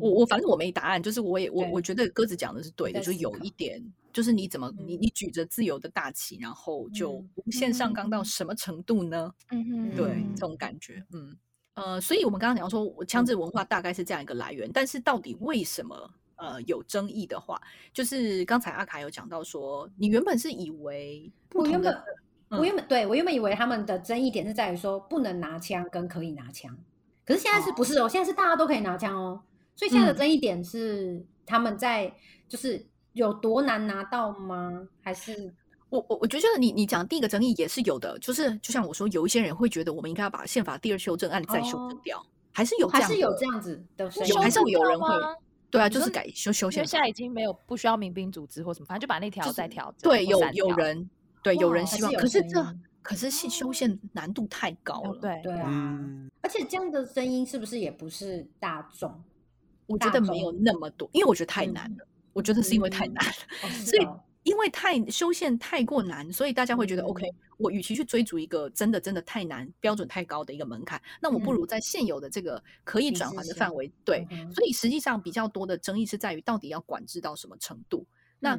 [0.00, 1.02] 我我反正我没答案。
[1.02, 3.82] 就是我也我我觉得鸽子讲的是对的，就有一点，
[4.12, 9.32] 就是你怎么你你举着自由的大旗，然后就无限上纲到什么程度呢？
[9.50, 11.36] 嗯嗯，对，这种感觉，嗯
[11.80, 17.60] 呃，所以我们刚刚讲说，我枪支文化大概是这样一个来源，但是到底为什么呃有争议的话，
[17.92, 21.96] 就是刚才阿卡有讲到说，你原本是以为我原本。
[22.52, 26.76] 我原本对我原本以为他们的争议点是在于说不能拿枪跟可以拿枪，
[27.24, 28.08] 可是现在是不是哦？
[28.08, 29.40] 现在是大家都可以拿枪哦，
[29.76, 32.12] 所以现在的争议点是他们在
[32.48, 34.88] 就是有多难拿到吗？
[35.00, 35.54] 还是
[35.90, 45.14] 我我我觉得你你讲第一个争议也是有的，就是就像我说，有一些人会觉得我们应该要把宪法第二修正案再修正掉，还是有还是有这样子的，有还是有人会
[45.70, 51.08] 对啊，就是改修修宪，现在已经没有不需要民兵组织或什么，反正就把那条再调对，有有人。
[51.42, 52.62] 对，有人希望，可是这
[53.00, 55.18] 可是修修宪难度太高了。
[55.22, 55.98] 对对啊，
[56.42, 59.10] 而且这样的声音是不是也不是大众？
[59.86, 62.06] 我觉得没有那么多，因为我觉得太难了。
[62.34, 64.06] 我觉得是因为太难了，所以
[64.42, 67.26] 因为太修宪太过难，所以大家会觉得 OK。
[67.58, 73.92] 我与其去追逐一个真的真的太难、标准太高的一个门槛，那我不如在现有的这个可以转换的范围。
[74.02, 78.06] 对，所以实际上比较多的争议是在于到底要管制到什么程度。
[78.38, 78.58] 那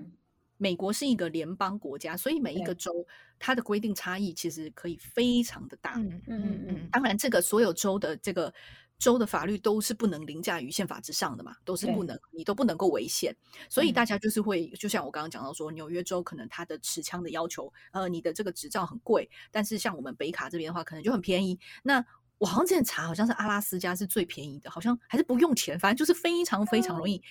[0.57, 3.03] 美国是一个联邦国家，所以每一个州
[3.39, 5.95] 它的规定差异其实可以非常的大。
[5.95, 6.89] 嗯嗯嗯。
[6.91, 8.53] 当然，这个所有州的这个
[9.01, 13.35] 州的法律都是不能凌驾于宪法之上的嘛，都是不能，你都不能够违宪。
[13.67, 21.59] 所以大家就是会，就像我刚刚讲到说，纽约州可能它的持枪的要求，呃，你的这个执照很贵，但是像我们北卡这边的话，可能就很便宜。
[21.81, 22.05] 那
[22.37, 27.21] 我好像之前查，好像是阿拉斯加是最便宜的，好像还是不用钱，反正就是非常非常容易。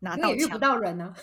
[0.00, 1.14] 拿到遇不到人 呢，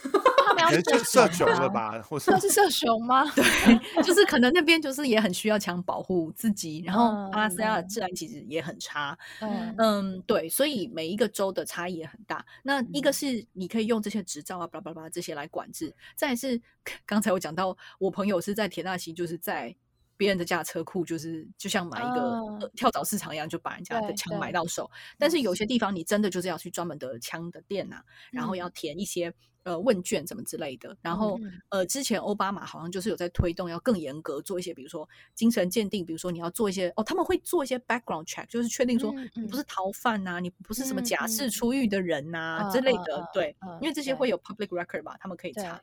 [0.45, 0.69] 他们要
[1.03, 2.01] 射熊了吧？
[2.07, 3.25] 或是是射熊吗？
[3.35, 3.43] 对，
[4.03, 9.17] 就是可能那边就是也很需要强保护自己，然后阿拉斯加的治安其实也很差。
[9.41, 12.45] 嗯嗯，对，所以每一个州的差异也很大。
[12.63, 16.61] 那一个是你可以用这些执照啊，巴拉巴拉这些来管制；再是
[17.05, 19.75] 刚才我讲到，我朋友是在田纳西，就是在。
[20.17, 24.89] 别人的家车库就是就像买一个跳蚤市场一样，就把人家的枪买到手。
[25.17, 28.01] 但是有些地方你真的就是要去专门的枪的店呐，
[28.31, 29.31] 然后要填一些
[29.63, 30.97] 呃问卷什么之类的。
[31.01, 43.29] 然后呃，之前奥巴马好像就是有在推动要更严格做一些，比如说精神鉴定，比如说你要做一些哦，他们会做一些 background check，就是确定说你不是逃犯呐，你不是什么假释出狱的人呐之类的。
[43.31, 45.79] 对，因为这些会有 public record 吧，他们可以查。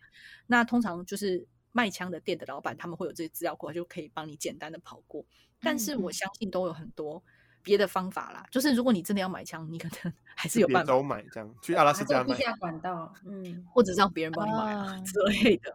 [0.47, 1.47] 那通常就是。
[1.77, 5.25] 卖枪的店的老板，他们会有这些资料库，就可以帮你简单的跑过。
[5.61, 7.21] 但是我相信都有很多
[7.65, 8.47] 别的方法啦。
[8.49, 10.93] 就是如果你真的要买枪，你可能 还是有办法。
[10.93, 12.37] 都买这样，去阿拉斯加买。
[12.61, 15.75] 管道，嗯，或者让别人帮你买啊之类的。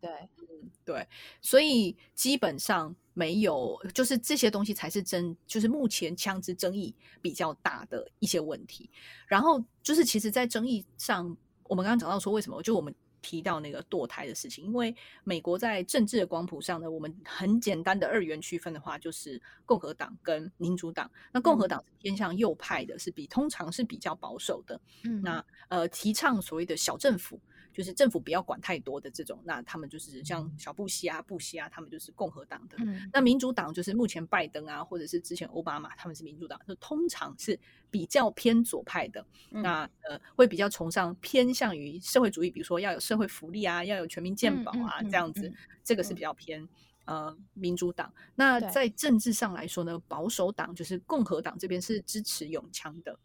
[0.00, 1.08] 对对，嗯对。
[1.40, 8.90] 所以基本上没有，就是这些东西才是真，就是目前枪支争议比较大的一些问题。
[9.28, 11.36] 然后就是其实，在争议上，
[11.68, 12.92] 我们刚刚讲到说，为什么就我们。
[13.26, 21.10] 提到那个堕胎的事情，因为美国在政治的光谱上呢，我们很简单的二元区分的话，就是共和党跟民主党。
[21.32, 24.80] 那共和党偏向右派的，是比通常是比较保守的。
[25.02, 27.40] 嗯，那呃，提倡所谓的小政府。
[27.76, 32.78] 就是政府不要管太多的这种，那他们就是像小布希啊、布希啊，他们就是共和党的。
[33.12, 37.60] 那民主党就是目前拜登啊，或者是之前奥巴马，他们是民主党，就通常是
[37.90, 39.22] 比较偏左派的。
[39.50, 45.52] 那呃，会比较崇尚偏向于社会主义，比如说要有社会福利啊，要有全民健保啊这样子，
[45.84, 46.66] 这个是比较偏
[47.04, 48.10] 呃民主党。
[48.36, 53.18] 那在政治上来说呢，保守党就是共和党这边是支持永枪的，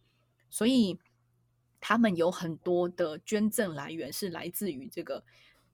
[0.50, 1.00] 所以。
[1.82, 5.22] 他们有很多的捐赠来源是来自于这个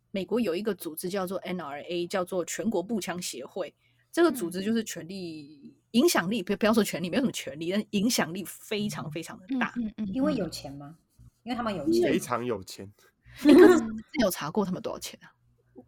[0.09, 3.75] 美国有一个组织叫做 NRA，叫做全国步枪协会。
[4.11, 9.73] 这个组织就是权力、影响力，不不要说权力，没有什么权力，但影响力非常非常的大。
[9.75, 10.97] 嗯嗯，因为有钱吗？
[11.43, 12.91] 因为他们有钱，非常有钱。
[13.45, 15.29] 你有查过他们多少钱啊？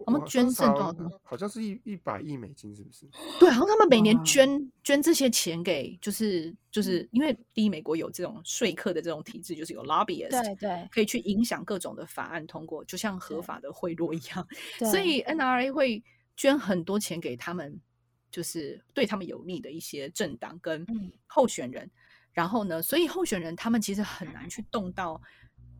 [0.09, 1.19] 我们捐赠多少？
[1.23, 3.07] 好像是一一百亿美金，是不是？
[3.39, 14.47] 对，然后他们每年捐捐这些钱给，就是就是因为第一，美国有这种说客的这种体制，就是有 lobbyist，对对，可以去影响各种的法案通过，就像合法的贿赂一样。
[14.89, 16.03] 所以 NRA 会
[16.35, 17.79] 捐很多钱给他们，
[18.31, 20.85] 就是对他们有利的一些政党跟
[21.27, 21.89] 候选人。
[22.31, 25.21] 然后呢，所以候选人他们其实很难去动到。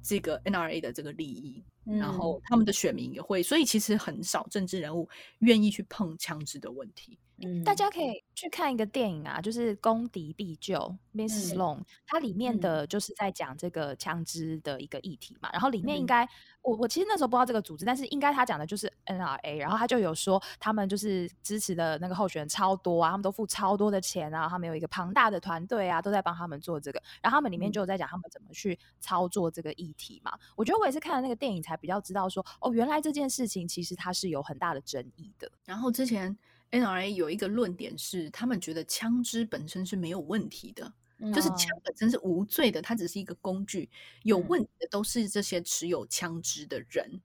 [0.01, 5.09] 这个 NRA 的这个利益，然后他们的选民也会，所以其实很少政治人物
[5.39, 7.17] 愿意去碰枪支的问题。
[7.63, 10.75] 大家可以去看一个电影啊，就是《攻敌必救》
[11.13, 15.49] （Miss Sloan），它里面的就是在讲这个枪支的一个议题嘛。
[15.51, 16.27] 然后里面应该，
[16.61, 19.57] 我我其实那时候不知道这个组织，但是应该他讲的就是 NRA。
[19.57, 27.01] 然后他就有说，他们就是支持的那个候选人超多啊，他们都付超多的钱啊，他们有一个庞大的团队啊，都在帮他们做这个。
[27.21, 30.37] 然后他们里面就有在讲他们怎么去操作这个议题嘛。
[30.55, 35.51] 我觉得我也是看了那个电影才比较知道说，哦，原来这件事情其实它是有很大的争议的。
[35.65, 36.37] 然后之前。
[36.71, 40.93] NRA 有一个论点是，他们觉得枪支本身是没有问题的，
[41.33, 43.89] 就是枪本身是无罪的，它只是一个工具。
[44.23, 47.21] 有问题的都是这些持有枪支的人。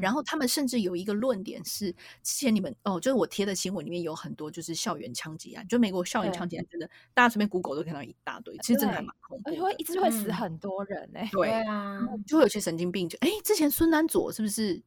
[0.00, 11.28] 然后他们甚至有一个论点是，之前你们哦，就是我贴的新闻里面有很多就是校园枪击案，就美国校园枪击案真的，大家随便 Google 都看到一大堆，其实真的还蛮恐怖，而且会一直会死很多人哎。
[11.30, 14.82] 对啊，就会有些神经病，就哎，之前孙南佐是不是？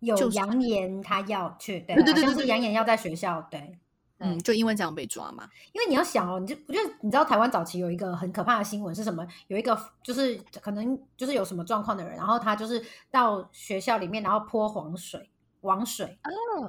[0.00, 3.78] 有扬言他要去，对，好像是扬言要在学校，对，
[4.18, 5.48] 嗯，就因为这样被抓嘛。
[5.72, 9.26] 因为你要想哦，你就我觉得你知道台湾早期有一个很可怕的新闻是什么？
[9.48, 15.28] 有一个就是可能就是有什么状况的人，然后他就是到学校里面，然后泼黄水。
[15.62, 16.18] 王水，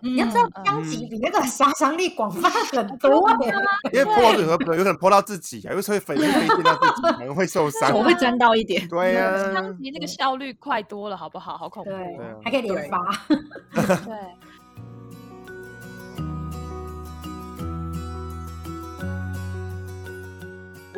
[0.01, 3.29] 你要知道枪击比那个杀伤力广泛很 多，
[3.93, 8.85] 因为泼水有有可能泼到自己啊，有时候飞飞溅到自己，可能会受 伤，我会沾到一点。
[8.89, 11.57] 对呀，枪击那个效率快多了，好不好？
[11.57, 11.91] 好恐怖，
[12.43, 12.99] 还可以连发。
[13.73, 14.48] 对。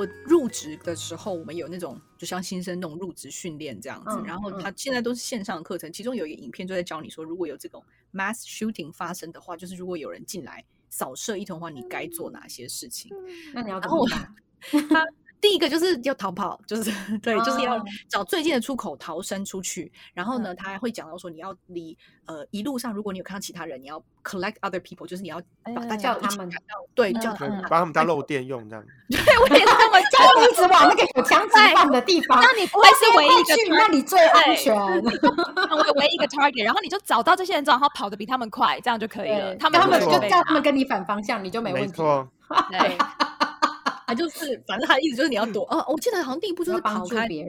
[0.02, 13.12] 我入职的时候，我们有那种就像新生那种入职训练这样子，然后他现在都是线上课程，其中有一个影片就在教你说，如果有这种 mass shooting 发生的话，就是如果有人进来扫射一通的话，你该做哪些事情？
[13.54, 14.36] 那你要怎么办？
[14.90, 15.06] 他。
[15.42, 19.92] 第一个就是要逃跑，就是 对，就是要找最近的出口逃生出去。
[20.14, 25.42] 然后呢，他还会讲到说，你要离呃一路上，如果你有看到其他人，你要 collect other people，就是你要
[25.76, 26.48] 把大家他们
[26.94, 28.86] 对叫他们把他们当漏电用这样。
[29.10, 34.76] 对，我也是这么叫一直往那个有枪击犯的地方，那你不会是唯一一个，那你最安全，
[35.96, 39.56] 唯一一个 target，然后你就找到这些人之后，然后跑得比他们快，这样就可以了。
[39.56, 42.04] 他们他们就叫他们跟你反方向，你就没问题。
[42.70, 42.98] 对。
[44.14, 45.64] 就是，反正他的意思就是你要躲。
[45.70, 47.44] 哦，我记得好像第一步就是逃开，对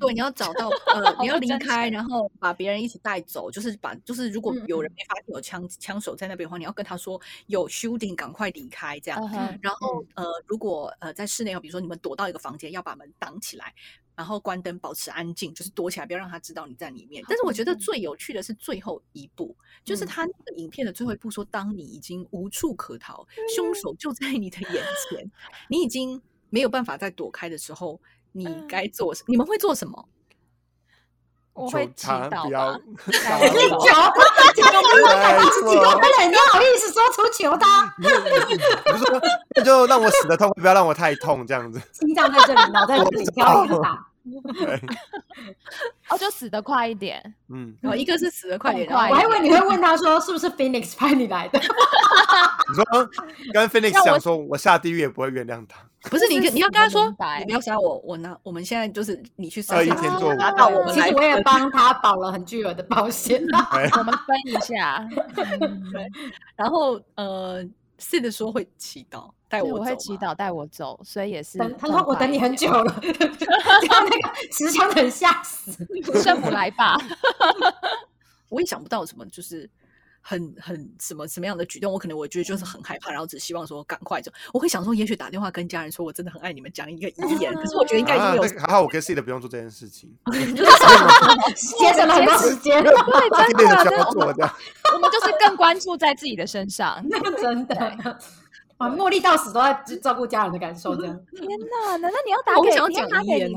[0.00, 3.50] 对，你要找到 呃，你要离开，然后把别人一起带走。
[3.50, 9.20] 就是把，就是如果有人没发现有枪枪手在那边的话，你要跟他说有 shooting，赶快离开这样。
[9.62, 13.72] 然后呃，如果呃在室内，比如说你们躲到一个房间，要把门挡起来。
[14.16, 17.24] 然后关灯，保持安静，就是躲起来，不要让他知道你在里面。
[17.28, 25.30] 但是我觉得最有趣的是最后一步，就是他那个影片的最后一步说：当你已经无处可逃，凶手就在你的眼前，
[25.68, 28.00] 你已经没有办法再躲开的时候，
[28.32, 29.24] 你该做什？
[29.26, 30.08] 你们会做什么？
[31.54, 32.44] 我会祈祷。
[33.06, 33.10] 你
[33.70, 33.78] 求，
[34.54, 34.62] 求，求
[36.00, 37.94] 他，你好意思说出求他？
[37.98, 39.20] 你说
[39.56, 41.80] 那就让我死的痛，不要让我太痛，这样子。
[41.92, 44.06] 心脏在这里，脑在这里，跳一下。
[46.08, 47.22] 哦，就死得快一点。
[47.48, 51.58] 嗯，然后一个是死得快一点，我还以为你会问他说是不是 Phoenix 派你来的。
[51.60, 52.84] 你说
[53.52, 55.84] 跟 Phoenix 讲说，我下地狱也不会原谅他。
[56.10, 57.06] 不是你，你要跟他说，
[57.38, 60.94] 你不要杀我，我拿我们现在就是你去杀一天做拿到我们。
[60.94, 63.42] 其实我也帮他保了很巨额的保险，
[63.98, 65.06] 我们分一下。
[66.56, 67.64] 然后呃。
[67.98, 71.58] 是的，说会祈祷带我，我会祈祷带我走，所以也是。
[71.78, 75.72] 他说我等你很久了， 这样那个石枪很吓死，
[76.22, 76.96] 圣母来吧。
[78.50, 79.68] 我也想不到什么，就是
[80.26, 84.32] 很很什么什么样的举动，我可能我觉得就是很害怕，然后只希望说赶快走。
[84.54, 87.52] 我会想说，也许打电话跟家人说我真的很爱你们，讲一个 遗言。
[87.52, 88.42] 可是我觉得应该没有。
[88.58, 92.82] 还好我跟 C 的不用做这件事情，节省了很多时间。
[92.82, 92.92] 对，
[93.52, 93.94] 真的，
[94.94, 97.04] 我们就是更关注在自己的身上。
[97.38, 97.76] 真的，
[98.78, 101.20] 啊，茉莉到死都在照顾家人的感受，这样。
[101.36, 101.46] 天
[101.86, 103.50] 哪，难道你要打给你要打给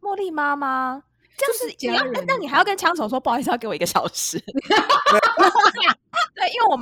[0.00, 1.02] 茉莉妈妈？
[1.36, 4.40] 就是你要，那你还要跟枪手说不好意思，要给我一个小时。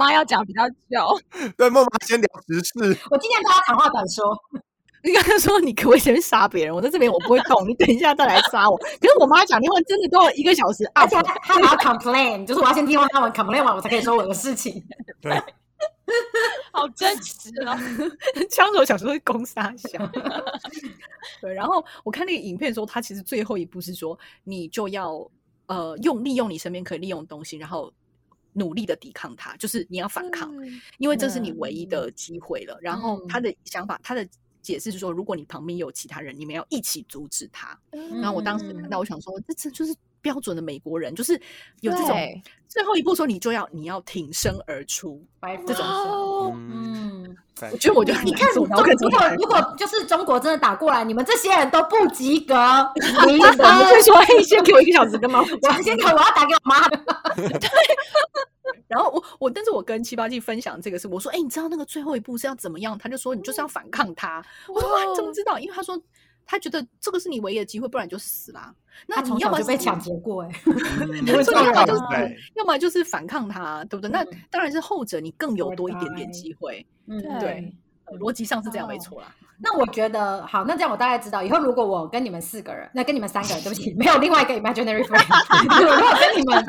[0.02, 1.20] 妈要讲比较久。
[1.56, 2.72] 对，默妈先聊时事。
[3.10, 4.24] 我今天跟他长话短说。
[5.04, 6.72] 你刚刚说你可不可以先杀别人？
[6.72, 8.76] 我在这边我不会动，你等一下再来杀我。
[8.76, 14.80] 可是我妈讲电话真的都要一个小时，而且她还要 complain，就是我要先听完他们 complain 完，我才可以说我的事情。
[15.20, 15.32] 对，
[16.70, 17.76] 好真实啊！
[18.48, 20.06] 枪手小时候会攻杀小。
[21.42, 25.28] 对，然后我看那个影片的时候，他其实最后一步是说，你就要
[25.66, 27.92] 呃用利用你身边可以利用的东西，然后。
[28.52, 30.52] 努力的抵抗他，就是你要反抗，
[30.98, 32.78] 因为这是你唯一的机会了。
[32.80, 34.28] 然后他的想法，他的
[34.62, 37.76] 解释是说，如果你旁边有其他人，你们要一起阻止他。
[38.20, 41.40] 然后我当时看到，我想说，这这就是标准的美国人，就是
[41.80, 42.16] 有这种
[42.68, 45.22] 最后一步说，你就要你要挺身而出，
[45.66, 45.84] 这种
[46.56, 47.36] 嗯，
[47.72, 48.82] 我觉得我就你看，如果
[49.36, 52.54] 如果就是中国真的打过来，你们这些人都不及格，
[53.26, 56.88] 你们会说，哎，先给我一个小时，跟妈，我先给我要打给我妈。
[57.34, 57.68] 对。
[58.88, 62.96] 然后我我，但是我跟七八季分享这个事，我说，哎，你知道那个最后一步是要怎么样？
[62.98, 64.44] 他就说，你就是要反抗他。
[64.68, 65.58] 我说，你怎么知道？
[65.58, 66.00] 因为他说，
[66.44, 68.74] 他觉得这个是你唯一的机会，不然你就死啦。
[69.06, 70.50] 那你要么就被抢劫过， 哎，
[71.26, 74.10] 要么就是要么就是反抗他，对不对？
[74.10, 76.86] 那当然是后者，你更有多一点点机会。
[77.06, 77.74] 嗯，对，
[78.18, 79.26] 逻辑上是这样，没错啦。
[79.64, 85.22] 那我觉得好，那这样我大概知道，以后如果我跟你们四个人，那跟你们三个人，对不起， 没有另外一个 imaginary friend。
[85.80, 86.64] 如果跟你们，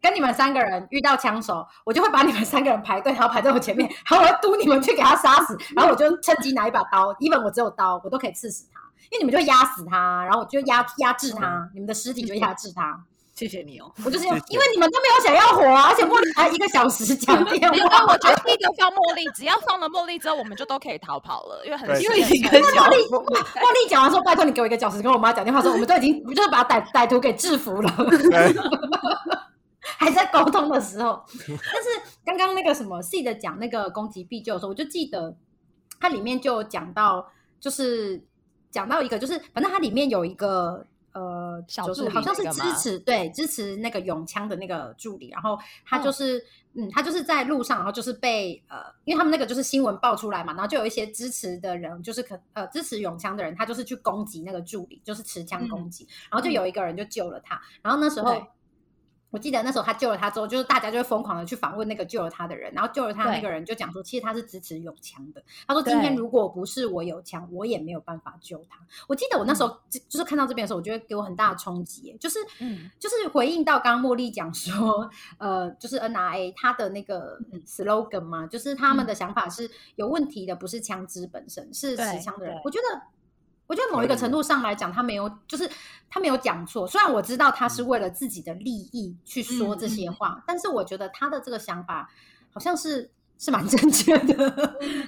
[0.00, 13.04] 跟你们三个人遇到枪手，我就会把你们三个人排队，然后排在我前面，然后我要督你们去给他杀死，然后我就趁机拿一把刀，even 我只有刀，我都可以刺死他，因为你们就压死他，然后我就压压制他，你们的尸体就压制他。
[13.34, 27.90] 谢谢你哦，我就是因为你们都没有想要火啊，而且茉莉才一个小时讲电话，我觉得第一个放茉莉，只要放了茉莉之后，我们就都可以逃跑了，因为很因为一个茉莉 茉莉讲完说，拜托你给我一个小时，跟我妈讲电话说，我们都已经就是把歹歹徒给制服了，
[29.82, 31.20] 还在沟通的时候。
[31.36, 31.88] 但是
[32.24, 35.36] 刚刚那个什么细的讲那个攻击必救的时候，我就记得
[35.98, 37.26] 它里面就讲到，
[37.58, 38.22] 就是
[38.70, 40.86] 讲到一个，就是反正它里面有一个。
[41.14, 46.44] 呃，就是好像是支持对支持那个永枪的那个助理，然后他就是
[46.74, 58.46] 嗯，他就是在路上，然后就是被呃，因为他们那个就是新闻爆出来嘛，然后就有一些支持的人，就是可呃支持永枪的人，他就是去攻击那个助理，就是持枪攻击，然后就有一个人就救了他，然后那时候。
[59.34, 65.42] 我记得那时候他救了他之后，就是大家就会疯狂的去访问那个救了他的人，然后救了他那个人就讲说，其实他是支持永枪的。
[65.66, 68.78] 他说今天如果不是我有枪，我也没有办法救他。
[69.08, 72.38] 我记得我那时候就是看到这边的时候，我觉得给我很大的冲击，就是
[73.00, 82.60] 就是回应到刚刚茉莉讲说，呃，就是 NRA 他的那个 slogan 嘛，就是他们的想法是有问题的，不是枪支本身，是持枪的人。
[82.64, 83.02] 我觉得。
[83.66, 85.70] 我觉得某一个程度上来讲，他没有，就是
[86.08, 86.86] 他没有讲错。
[86.86, 92.10] 虽然我知道他是为了自己的利益去说这些话，但是我觉得他的这个想法
[92.52, 93.10] 好像是。
[93.44, 94.34] 是蛮正确的，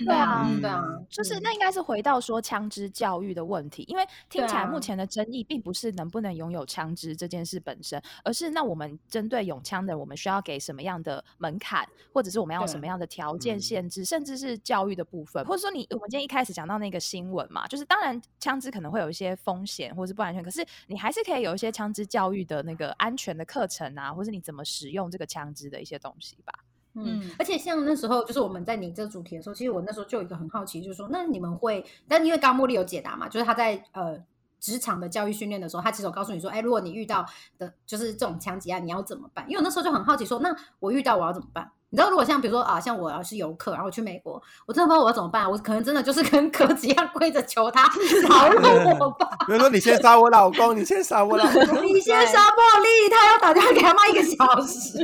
[0.05, 26.53] 对啊，对啊，就是那应该是回到说枪支教育的问题，因为听起来目前的争议并不是能不能拥有枪支这件事本身，而是那我们针对拥枪的，我们需要给什么样的门槛，或者是我们要什么样的条件限制，甚至是教育的部分，或者说你我们今天一开始讲到那个新闻嘛，就是当然枪支可能会有一些风险或是不安全，可是你还是可以有一些枪支教育的那个安全的课程啊，或是你怎么使用这个枪支的一些东西吧。
[26.97, 34.19] 嗯，而且像那时候，就是我们在你这主题的时候，其实我那时候就有一个很好奇，就是说，那你们会，但因为刚茉莉有解答嘛，就是他在呃
[34.59, 37.25] 职场的教育训练的时候，他其实有告诉你说，哎，如果你遇到
[37.59, 39.45] 的就是这种枪击案，你要怎么办？
[39.47, 41.71] 因为我那时候就很好奇，说，那我遇到我要怎么办？
[41.89, 45.49] 你知道，如果像比如说啊，像我要是游客，然后去美国，我真的不知道我要怎么办。
[45.49, 47.89] 我可能真的就是跟柯子一样跪着求他
[48.29, 49.31] 饶了我吧。
[49.47, 54.99] 比如说，你先杀我老公，你先杀我老公，你先杀茉莉，他要打电话给他妈一个小时，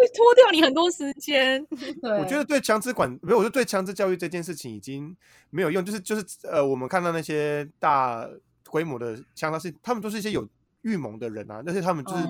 [0.00, 1.64] 会拖掉你很多时间。
[2.00, 5.16] 对，我觉得对强制管，没有，我觉得对强制教育这件事情已经
[5.50, 5.84] 没有用。
[5.84, 8.28] 就是就是呃，我们看到那些大
[8.68, 10.48] 规模的枪，他是他们都是一些有
[10.82, 12.24] 预谋的人啊，那些他们就是。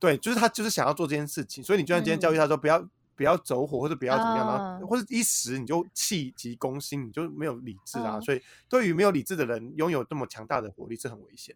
[0.00, 2.82] 对，就是他就是想要做这件事情，所以你就算今天教育他说不要
[3.14, 8.18] 不要走火或者不要怎么样，然后或者一时你就气急攻心，你就没有理智啊。
[8.18, 11.54] 所以对于没有理智的人，拥有这么强大的火力是很危险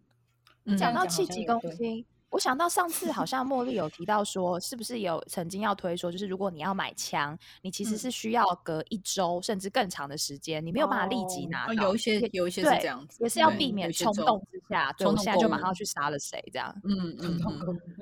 [0.66, 0.76] 的。
[0.76, 2.04] 讲到气急攻心。
[2.34, 11.72] 我想到上次好 像茉莉有提到说，是不是有曾经要推说，就是如果你要买枪，你其实是需要隔一周甚至更长的时间，你没有办法立即拿到。
[11.74, 16.74] 有一些有一些是这样子，也是要避免冲动之下，冲动现在就马上去杀了谁这样。
[16.82, 17.40] 嗯嗯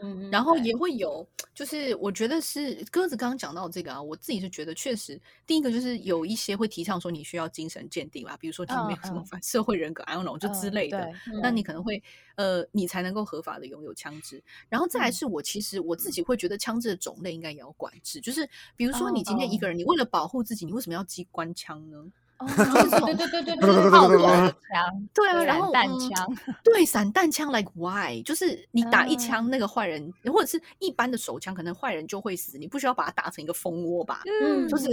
[0.02, 0.30] 嗯。
[0.32, 11.12] 然后也会有，就是我觉得是鸽子刚刚讲到这个啊，我自己是觉得确实，第一个就是有一些会提倡说你需要精神鉴定吧，比如说你没有什么反社会人格，I don't know 就之类的，
[11.42, 12.02] 那你可能会
[12.36, 14.42] 呃，你才能够合法的拥有枪支。
[14.68, 22.04] 然后再来是我其实我自己会觉得枪支的种类应该也要管制，就是比如说你今天一个人，你为了保护自己，你为什么要机关枪呢？
[22.38, 28.20] 哦对对对对对，炮枪，对啊，然后弹枪，对，散弹枪，like why？
[28.24, 34.22] 就是你打一枪，那个坏人或者是一般的手枪，可能坏人就会死，你不需要把它打成一个蜂窝吧？
[34.26, 34.88] 嗯，就是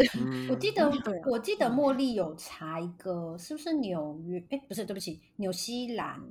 [0.47, 0.85] 我记得，
[1.25, 4.37] 我记得茉莉有查一个，是不是纽约？
[4.51, 6.21] 哎，不是，对不起，纽西兰。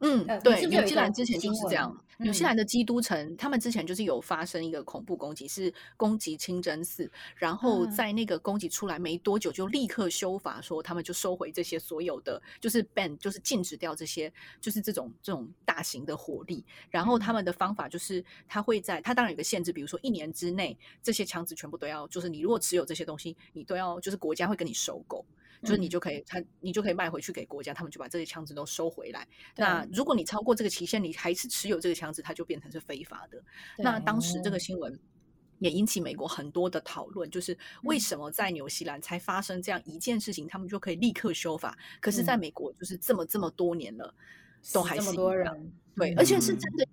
[0.00, 1.96] 嗯，对，纽西兰之前就是这样。
[2.18, 14.30] 纽西兰的基督城，他们之前就是有发生一个恐怖攻击，是攻击清真寺，然后在那个攻击出来没多久，就立刻修法，说他们就收回这些所有的，就是 ban，就是禁止掉这些，
[14.60, 16.62] 就是这种这种大型的火力。
[16.90, 25.24] 然后他们的方法就是，他会在他当然有个限制，比如说一年之内，这些枪支全部都要，就是你如果持有这些东西，你都要，就是国家会跟你收购。
[25.62, 29.26] 就是你就可以，他你就可以卖回去给国家，他们就把这些枪支都收回来。
[29.56, 33.42] 那如果你超过这个期限，你还是持有这个枪支，它就变成是非法的。
[33.78, 34.98] 那当时这个新闻
[35.58, 44.14] 也引起美国很多的讨论，就是为什么在纽西兰才发生这样一件事情，他们就可以立刻修法，可是在美国就是这么这么多年了，
[44.72, 46.86] 都还这么多人对，而且是真的。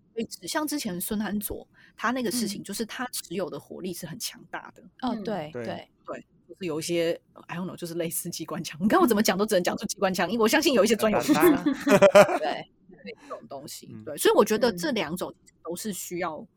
[0.48, 1.66] 像之前孙安佐
[1.96, 4.84] 他那个事情，就是他持有的火力是很强大的。
[5.02, 6.26] 哦，对对对。
[6.48, 8.80] 就是有一些，I don't know，就是类似机关枪。
[8.82, 11.34] 你看我怎么讲都只能讲出机关枪，因为我相信有一些专有名词。
[12.40, 12.70] 对，
[13.04, 15.34] 这种东西，对，所以我觉得这两种
[15.64, 16.48] 都是需要，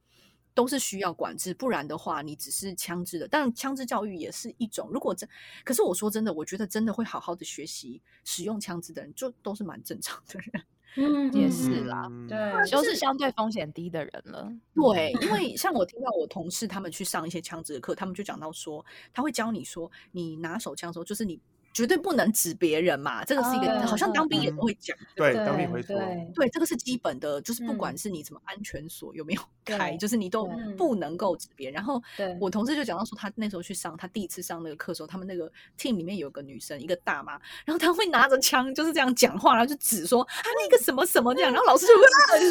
[0.55, 3.27] 都是需要管制，不然的话，你只是枪支的。
[3.27, 4.89] 但枪支教育也是一种。
[4.93, 5.29] 如果真，
[5.65, 10.65] 可是我说真的，我觉得真的会好好的学习使用枪支的人，就都是蛮正常的人。
[10.97, 14.53] 嗯，也是啦，对，都是相对风险低的人了。
[14.75, 21.41] 对，因为像我听到我同事他们去上一些枪支的课，他们就讲到说，他会教你说，你拿手枪的时候，就是你。
[21.73, 25.97] 绝对不能指别人嘛，这个是一个好像当兵也都会讲，对，当兵会说，
[26.35, 31.75] 对，这个是基本的，就是不管是你什么安全锁有没有开，就是你都不能够指别人。
[31.75, 32.03] 然后
[32.41, 37.33] 我同事就讲到说，他那时候去上，他第一次上那个课时候，他们那个 team 里面有个女生，一个大妈，
[37.65, 42.03] 然后她会拿着枪就是这样讲话，然后就指说啊那个什么什么这样，然后老师就会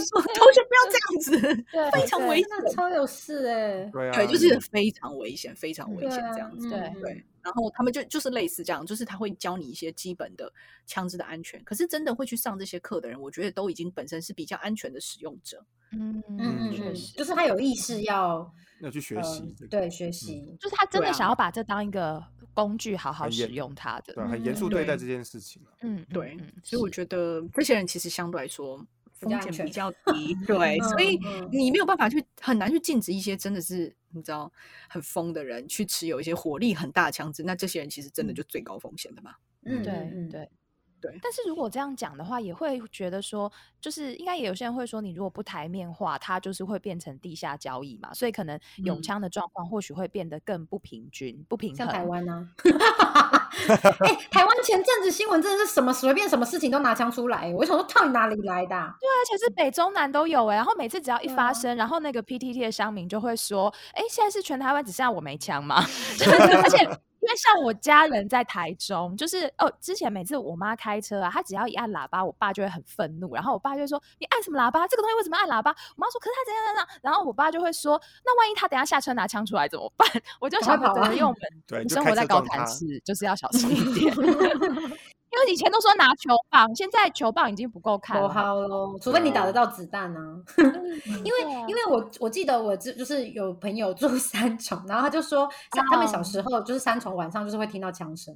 [0.05, 3.47] 说同学不要这样子，非常危险，超有事。
[3.47, 6.93] 哎，对，就是非常危险，非常危险这样子，对。
[7.01, 7.25] 对。
[7.43, 10.51] 然后他们就就是类似这样，就是他会教你一些基本的
[10.85, 11.63] 枪支的安全。
[11.63, 15.63] 可是真的会去上这些课的人，我觉得都已经本身是比较安全的使用者。
[15.91, 22.23] 嗯嗯，确实，就是他有意识要要去学习，对，学习，就是他真的想要把这当一个
[22.53, 25.61] 工具，好好使用它的，对，很严肃对待这件事情。
[25.81, 28.85] 嗯，对，所以我觉得这些人其实相对来说。
[29.19, 31.19] 风险比较低，对， 所以
[31.51, 34.51] 你没有办法去很难去禁止一些真的是你知道
[34.89, 39.35] 很疯的人去持有一些火力很大的枪支，那这些人其实真的就最高风险的嘛。
[39.65, 40.49] 嗯，对，对。
[41.01, 43.49] 对，但是如果这样讲的话，也会觉得说，
[43.79, 51.77] 就是应该也有些人会说，你如果不台面化，它就是会变成地下交易嘛，所以可能永枪的状况或许会变得更不平均、不平衡。
[51.77, 52.49] 像台湾呢？
[54.05, 58.75] 哎，台湾前阵子新闻真的是什么随便什么事情都拿枪出来，我想说，到底哪里来的？
[58.99, 65.83] 对，而且是北中南都有哎，然后每次只要一发生，然后那个 PTT 的乡民就会说，哎，现在是全台湾只剩下我没枪吗？
[66.63, 66.89] 而且。
[67.29, 74.87] 因为像我家人在台中，就是哦，之前每次我妈开车啊，她只要一按喇叭，我爸就会很愤怒，然后我爸就会说：“你按什么喇叭？
[74.87, 80.09] 这个东西为什么按喇叭？”我妈说：“可是他怎样怎样。”然后我爸就会说：“那万一他等下下车拿枪出来怎么办？”
[80.41, 80.75] 我就想，
[81.13, 81.35] 因为我
[81.69, 84.11] 们生活在高谈市，就是要小心一点。
[85.31, 88.27] 因为以前都说拿球棒，现在球棒已经不够看了，
[89.01, 90.41] 除非你打得到子弹 呢。
[91.23, 98.35] 因为因为我我记得我就就是有朋友住 三重，然后他就说，他们小时候就是三重晚上就是会听到枪声。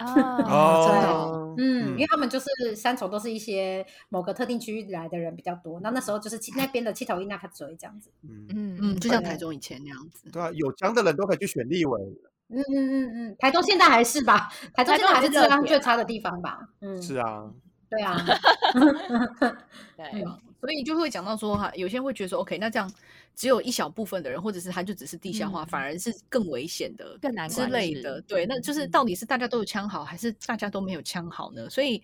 [0.00, 0.06] 哦，
[0.50, 2.06] 哦，嗯，因为。
[2.12, 8.46] 他们就是三重都是一些某个特定区域来的人比较多，那那时候就是那边的七头一那卡嘴这样子，嗯。
[8.50, 12.00] 嗯嗯，就像台中以前那样子，对啊，有枪的人都可以去选立委。
[12.48, 16.58] 嗯嗯嗯嗯，台中现在还是吧，台中现在还是治安最差的地方吧。
[16.80, 17.50] 嗯，是啊，
[17.88, 18.16] 对啊，
[19.96, 20.24] 对，
[20.60, 22.90] 所以就会讲到说哈，有些人会觉得说，OK，那这样
[23.34, 28.20] 只有一小部分的人，或者是他就只是地下化，反而是更危险的、更难之类的。
[28.22, 31.68] 对，那就是到底是大家都有枪好，还是大家都没有枪好呢？
[31.70, 32.02] 所以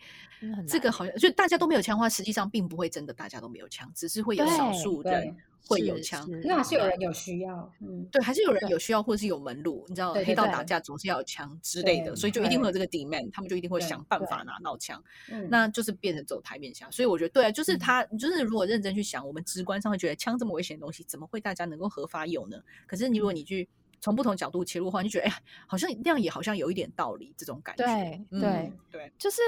[0.66, 5.36] 这个好像就大家都没有枪的话，实际上并不会真的大家都没有枪，只是会有少数人。
[5.65, 12.89] 会有枪，因为还是有人有需要，嗯，对，还是有人有需要，或者是有门路，你知道，黑道打架总是要有枪之类的，所以就一定会有这个。
[12.89, 15.05] demand，他们就一定会想办法拿到枪，
[15.51, 16.91] 那就是变成走台面下。
[16.91, 22.57] 所以我觉得，对啊，就是他，就是如果认真去想，我们直观上会觉得枪这么危险的东西，怎么会大家能够合法有呢？
[22.87, 23.69] 可是你如果你去
[24.01, 28.41] 从不同角度切入的话，你就觉得，哎，好像那样也好像有一点道理，这种感觉，对。
[28.41, 29.43] 对对，就是。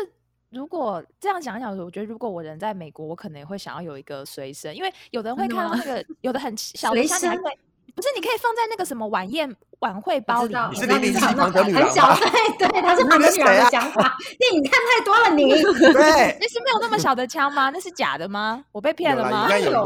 [0.50, 7.58] 如果这样想想，我觉得如果我人在美国，我可能也会想要有一个随身，因为有的人会看到那个有的很 小的枪，你还可以
[7.94, 10.54] 不是，你可以放在那个什么晚宴晚会包里。
[10.70, 12.28] 你是零零七房的女很小，对
[12.68, 14.16] 对，他是房的女郎的想法。
[14.38, 15.50] 电影看太多了， 你
[15.92, 17.70] 对，那是没有那么小的枪吗？
[17.70, 18.64] 那是假的吗？
[18.72, 19.44] 我被骗了吗？
[19.44, 19.84] 应该有，应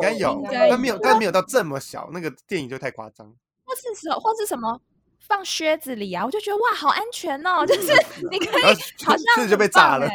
[0.00, 2.08] 该有，应该有，但没有，但没有到这么小。
[2.12, 3.26] 那个电影就太夸张。
[3.64, 4.80] 或是什，或是什么
[5.26, 6.24] 放靴子里啊？
[6.24, 7.92] 我就觉得哇，好安全哦，就是
[8.30, 8.62] 你可以
[9.04, 10.08] 好像就被炸了。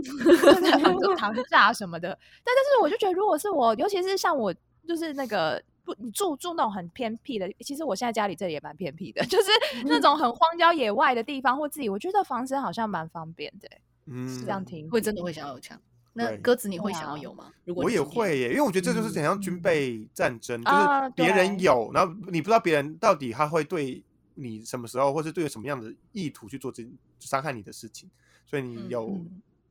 [1.18, 2.08] 糖炸什么的，
[2.42, 4.54] 但但是我就觉得，如果是我，尤其是像我，
[4.88, 9.50] 就是那个不，你住住那种很偏僻的，其实我现在家里这里也蛮偏僻的， 就是
[9.84, 13.68] 那种很荒郊野外的地方，或自己，我觉得防身好像蛮方便的。
[14.06, 15.78] 嗯，这样听会真的会想要有枪。
[16.12, 17.52] 那鸽子你会想要有吗？
[17.64, 24.02] 如果我也会耶，因为我觉得这就是怎样军备战争，就是别人有，然后你不知道别人到底他会对
[24.40, 26.88] 你什么时候，或是对什么样的意图去做这
[27.18, 28.10] 伤害你的事情，
[28.46, 29.20] 所以你有。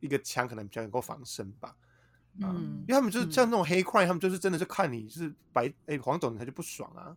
[0.01, 1.75] 一个枪可能比较能够防身吧，
[2.39, 7.11] 嗯，因为他们就是像那种黑块，他们就是真的是看你是白哎黄种人他就不爽啊，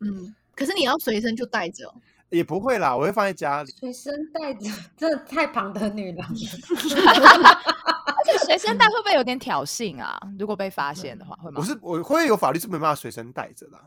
[0.00, 1.94] 嗯，可是你要随身就带着，
[2.28, 4.68] 也不会啦，我会放在家里，随身带着，
[4.98, 6.34] 真的太庞的女郎了，
[8.18, 10.20] 而且随身带会不会有点挑衅啊？
[10.40, 11.60] 如果被发现的话，会吗？
[11.60, 13.80] 我是我会有法律是没办法随身带着的。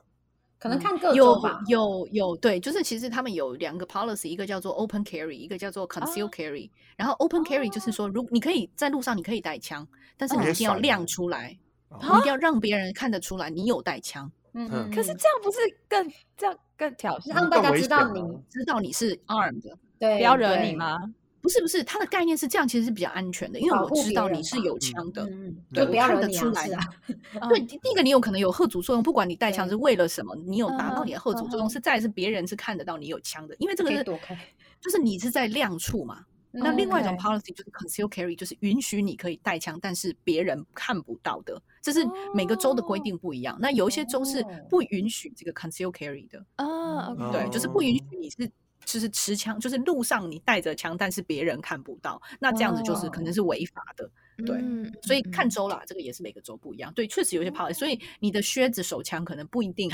[0.62, 6.70] 可能看各有有有对，就是其实他们有两个 policy，一个叫做 open carry，一个叫做 conceal carry。
[6.96, 11.58] 然后 open carry 就是说，如你可以在路上你可以带枪，但是你一定要亮出来，
[12.00, 14.32] 你一定要让别人看得出来你有带枪。
[14.54, 15.58] 嗯，可是这样不是
[15.90, 16.08] 更
[16.38, 19.64] 这样更挑衅，让大家知道你知道你是 armed，
[19.98, 20.96] 对，不要惹你吗？
[21.42, 25.28] 不是不是，它的概念是这样，其实是比较安全的，因为我知道你是有枪的，
[25.74, 26.70] 对，不要看得出来。
[27.50, 36.26] 对，第一个你有可能有贺阻作用，不管你带枪是为了什么，你有达到你的贺阻作用，是再是别人是看得到你有枪的，因为这个是就是你是在亮处嘛。
[36.54, 43.58] 那另外一种 policy 就是 conceal carry，就是允许你可以带枪，但是别人看不到的，这是每个州的规定不一样。
[43.62, 48.52] 那有一些州是不允许这个 conceal carry 的啊，对，就是不允许你是。
[48.86, 54.10] 就是持枪，就是路上你带着枪，但是别人看不到，那这样子就是可能是违法的，
[54.46, 54.62] 对。
[55.02, 56.92] 所以看州啦，这个也是每个州不一样。
[56.94, 59.90] 对，确实有些怕，所以你的靴子手枪可能不一定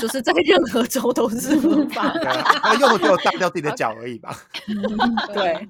[0.00, 2.24] 就是在任何州都是 合法的，
[2.62, 4.36] 他用的只有炸掉自己的脚而已吧。
[5.32, 5.68] 对。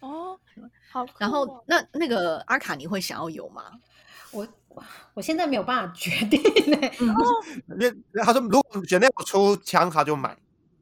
[0.00, 0.38] 哦，
[0.90, 1.06] 好。
[1.18, 3.64] 然后那那个阿卡，你会想要有吗？
[4.32, 4.46] 我
[5.14, 6.78] 我现在没有办法决定呢。
[8.14, 10.36] 那他说，如果选那出枪，他就买。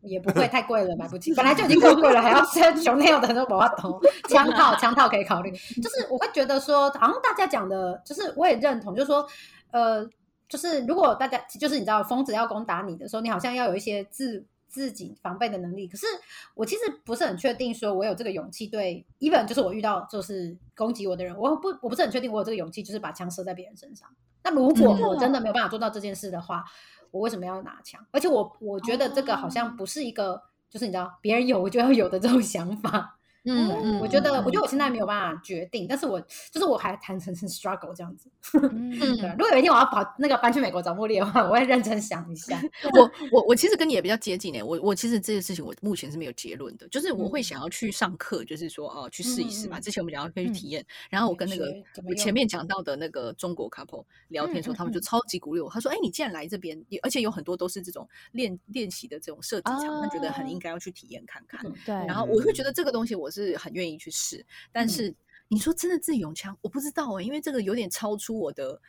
[0.08, 1.34] 也不会 太贵了，买不起。
[1.34, 2.42] 本来就已经够贵了，还要
[2.76, 5.50] 熊内有的时候我要投枪套，枪套可以考虑。
[5.50, 9.26] 就是我会觉得说，好像大家讲的，就是我也认同，就是说，
[9.70, 10.08] 呃，
[10.48, 15.86] 就是如果大家就是你知道疯子要攻打你的时候，你好像要有一些自自己防备的能力。
[15.86, 16.06] 可是
[16.54, 24.08] 我其实不是很确定，说我有这个勇气对，even 就是我遇到就是攻击我的人，我不我不是很确定我有这个勇气，就是把枪射在别人身上。
[24.44, 26.64] 那如果我真的没有办法做到这件事的话。
[27.10, 28.04] 我为什么要拿枪？
[28.10, 33.17] 而且我我觉得这个好像不是一个，就是你知道，别人有我就要有的这种想法。
[33.44, 38.30] 嗯嗯，我觉得，我觉得我现在没有办法决定，但是我就是我还谈成是 struggle 这样子。
[38.54, 39.28] 嗯， 对。
[39.30, 42.60] 如果有一天我要跑那个搬去美国找茉莉的话，我会认真想一下。
[42.94, 49.78] 我我我其实跟你也比较接近诶，我我其实这件事情我目前是没有结论的，就是我会想要去上课，就是说哦去试一试嘛。
[49.80, 51.72] 之前我们讲要可以去体验，然后我跟那个
[52.06, 61.94] 我前面讲到的那个中国 couple 聊天的时候，他们就超级鼓励我，他说：“哎，你既然来这边，而且有很多都是这种练练习的这种设计场，他觉得很应该要去体验看看。”对。
[62.06, 64.10] 然后我会觉得这个东西我是很愿意去。
[64.10, 65.14] 试，但是
[65.48, 68.80] 你说真的自己用枪，我不知道哎，因为这个有点超出我的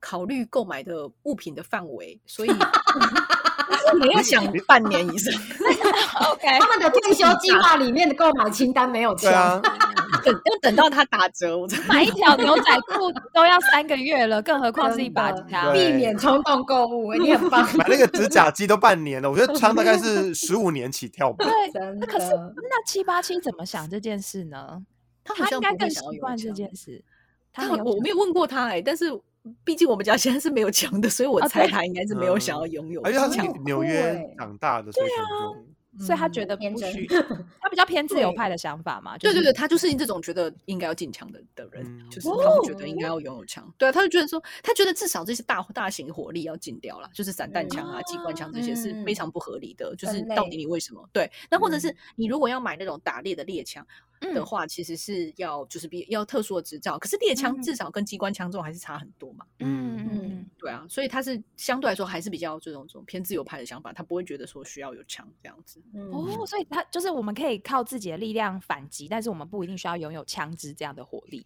[0.00, 2.50] 考虑购买的物品的范围，所以
[4.00, 5.32] 你要想半年以上。
[6.30, 9.60] OK， 他们的退休计划里面的购买清单没有枪，
[10.24, 17.12] 等要等到它打折，我买一条牛仔裤都要三个月了，更何况是一把枪，避免冲动购物。
[17.14, 21.44] 你很棒， 买那个指甲机都半年了，我觉得枪大概是十五年起跳吧。
[21.72, 24.82] 对，那可是那七八七怎么想这件事呢？
[25.24, 27.04] 他应该更习惯这件事。
[27.52, 29.20] 他我没有问过他哎，但是。
[29.62, 33.02] 毕竟我们家现在是没有墙的，所以我猜他应该是没有想要拥有。
[33.02, 35.52] 而且他是纽约长大的，对啊。
[35.98, 37.06] 所以他觉得不许，
[37.60, 39.16] 他比较偏自由派的想法嘛。
[39.18, 43.72] 对对对，他就是这种觉得应该要进枪的的人，就是他们觉得应该要拥有枪。
[43.78, 49.94] 对啊，他就觉得说，他觉得至少这些大大型火力要禁掉了，就是散弹枪啊、机关枪这些是非常不合理的。
[49.96, 51.08] 就是到底你为什么？
[51.12, 53.86] 对，那或者是你如果要买那种打猎的猎枪
[54.32, 56.98] 的话，其实是要就是比要特殊的执照。
[56.98, 59.44] 可是猎枪至少跟机关枪这种还是差很多嘛。
[59.58, 65.82] 嗯嗯，对啊，所以他是相对来说还是比较这种这种偏自由派的想法，他不会觉得说需要有枪这样子。
[66.12, 71.44] 哦，所以他就是我们可以靠自己的力量反击，但是我们不一定需要拥有枪支这样的火力。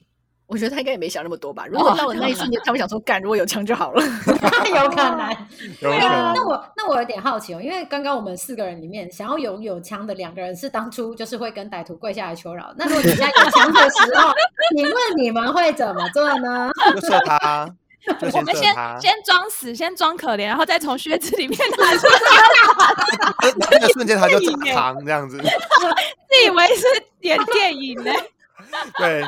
[0.49, 1.67] 我觉得他应该也没想那么多吧。
[1.67, 4.03] 如果到了那一瞬间， 他会想说：“干，如果有枪就好了。”
[4.75, 5.29] 有可能。
[5.79, 6.33] 对啊。
[6.35, 12.73] 那我那我有点好奇哦，因为刚刚我们四个人里面，想要拥有枪的两个人是当初就是会跟歹徒跪下来求饶。
[12.79, 14.33] 那如果你现在有枪的时候，
[14.75, 16.71] 你问你们会怎么做呢？
[16.95, 17.69] 就射他。
[18.33, 22.07] 我们先先装死，先装可怜，然后再从靴子里面拿出
[23.59, 24.41] 那个瞬间他就
[24.73, 25.37] 藏这样子。
[25.37, 26.87] 自以为是
[27.21, 28.11] 演电影呢？
[28.97, 29.23] 对。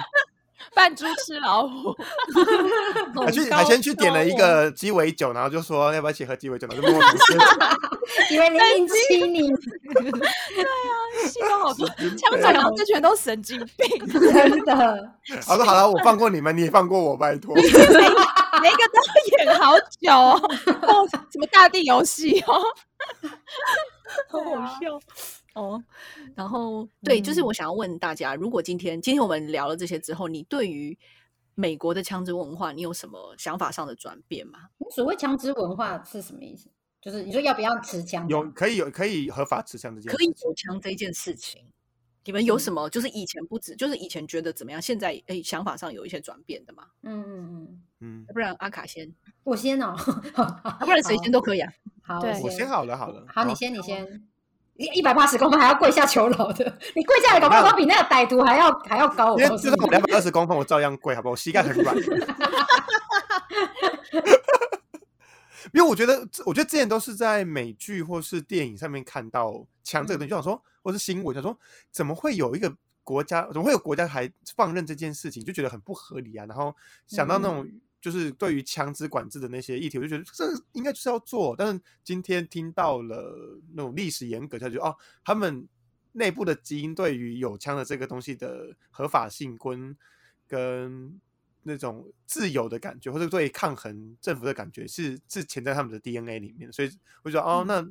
[0.74, 1.96] 扮猪吃老虎，
[3.24, 8.34] 还去还先去点了一个鸡尾酒，然后就说要不要一起喝鸡尾酒，然后就默默吃。
[8.34, 9.48] 以为零零七你，
[9.94, 10.68] 对啊，
[11.26, 15.12] 戏都好多，枪嘴好这全都神经病， 真的。
[15.46, 17.54] 好了好了，我放过你们，你也放过我，拜托。
[17.54, 17.62] 每
[18.72, 19.00] 个都
[19.38, 22.62] 演好久哦，什么大地游戏哦，
[24.28, 25.00] 好好笑。
[25.54, 25.82] 哦，
[26.34, 30.96] 然后对，就是我想要问大家，如果今天今天我们聊了这些之后，你对于
[31.54, 34.70] 美国的枪支文化，你有什么想法上的转变吗？
[34.90, 36.70] 所谓枪支文化是什么意思？
[37.00, 38.28] 就是你说要不要持枪？
[38.28, 41.64] 有可以有可以合法持枪这件，可以有枪这件事情，
[42.24, 42.88] 你们有什么？
[42.90, 46.86] 就是以前不止，就是以前觉得怎么样，现在哎想法上有一些转变的吗？
[47.02, 49.96] 嗯嗯嗯嗯，不然阿卡先，我先哦，
[50.80, 51.72] 不然谁先都可以啊。
[52.02, 54.29] 好，我先好了，好了，好，你先，你先。
[54.94, 56.64] 一百八十公分还要跪下求饶的，
[56.96, 59.36] 你跪下来，搞不好比那个歹徒还要还要高。
[59.38, 61.32] 因为就算我两百二十公分，我照样跪，好不好？
[61.32, 61.94] 我膝盖很软。
[65.72, 71.56] 因为我觉得，我觉得之前都是在美剧或是电影上面看到枪这个东西，就想说，或是新闻，想说
[71.90, 72.74] 怎么会有一个
[73.04, 76.46] 国家，怎么会有国家还放任这件事情，就觉得很不合理啊。
[76.46, 76.74] 然后
[77.06, 77.68] 想到那种。
[78.00, 81.54] 就是对于枪支管制的那些议题，我就觉得这应该就是要做。
[81.54, 85.68] 但是今天听到了那种历史严格，他就哦，他们
[86.12, 89.96] 内部的基因对于有枪的这个东西的合法性跟
[90.48, 91.20] 跟
[91.62, 96.72] 那种自由的感觉，或者对抗衡政府的感觉，是是潜在他们的 DNA 里面。
[96.72, 96.90] 所以
[97.22, 97.86] 我觉得哦，那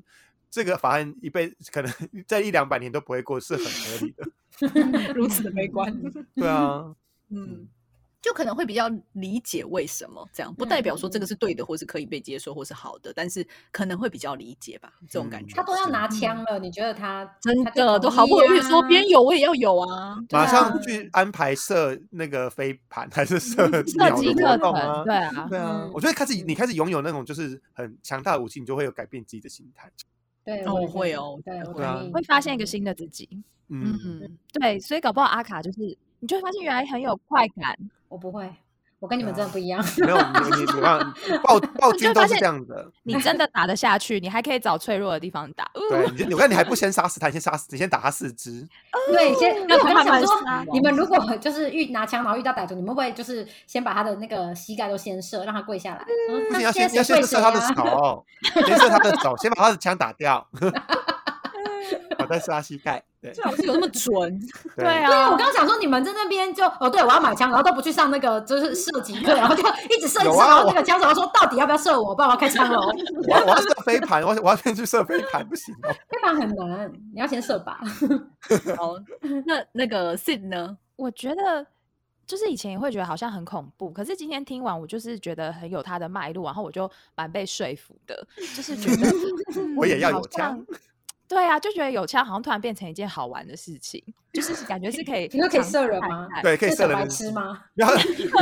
[0.49, 1.93] 这个法案一辈可能
[2.25, 4.27] 在一两百年都不会过，是很合理的。
[5.13, 5.95] 如此的悲观，
[6.35, 6.95] 对啊，
[7.29, 7.67] 嗯。
[8.21, 15.55] 就可能会比较理解为什么这样，不代表说这个是对的，或是可以被接受，或是好的，但是可能会比较理解吧，这种感觉。
[15.55, 20.17] 他都要拿枪了，你觉得他真的都好不容易说别人有我也要有啊？
[20.31, 25.03] 马上去安排射那个飞盘还是射射击课程？
[25.05, 25.89] 对啊，对啊。
[25.93, 29.89] 我觉得开始你开始拥有那种就是很强大的武器，你就会有改变自己的心态。
[30.43, 31.63] 对，我会哦，对，
[32.11, 33.29] 会发现一个新的自己。
[33.69, 37.75] 嗯嗯，对，所以搞不好阿卡就是，你就会发现原来很有快感。
[38.07, 38.49] 我不会，
[38.99, 39.83] 我跟你们真的不一样。
[39.99, 40.99] 没有你，你看
[41.43, 42.91] 暴暴君都是这样的。
[43.03, 45.69] 你真的打得下去，你还可以找脆弱的地方打。
[45.89, 48.67] 对， 你看你还不先杀死他，你先杀死，你先打他四肢。
[49.07, 49.55] 对，先。
[49.61, 50.41] 我刚想说，
[50.73, 56.05] 你们如果 就是遇拿枪然后遇到歹徒，你们会就是先把他的那个膝盖都先射，让他跪下来。
[56.49, 58.25] 不行，要先要先射他的手，
[58.65, 60.45] 先射他的手，先把他的枪打掉。
[62.17, 64.39] 我在杀膝盖，对，最好是有那么准，
[64.77, 65.29] 对啊。
[65.29, 72.15] 我刚刚想说，你们在那边就哦，对我要买枪，然后都不去上那个就是射击课，然后就一直射，一直射，然后那个枪手说到底要不要射我？
[72.15, 72.79] 不然我要开枪了。
[73.27, 75.89] 我要我要射飞盘，我我要先去射飞盘，不行哦。
[76.07, 77.75] 飞盘很难，你要先射靶。
[78.77, 78.95] 好，
[79.45, 80.77] 那那个 Sid 呢？
[80.95, 81.65] 我觉得
[82.25, 89.13] 就是以前也会觉得好像很恐怖，可是今天听完，我就是觉得很有它的脉络，然后我就蛮被说服的，就是觉得
[89.75, 90.65] 我也要有枪。
[91.29, 94.03] 对啊，就觉得有枪好像突然变成一件好玩的事情，
[94.33, 96.27] 就是感觉是可以， 你说可以射人吗？
[96.41, 96.97] 对，可以射人。
[96.97, 97.63] 白痴吗？
[97.75, 97.95] 然后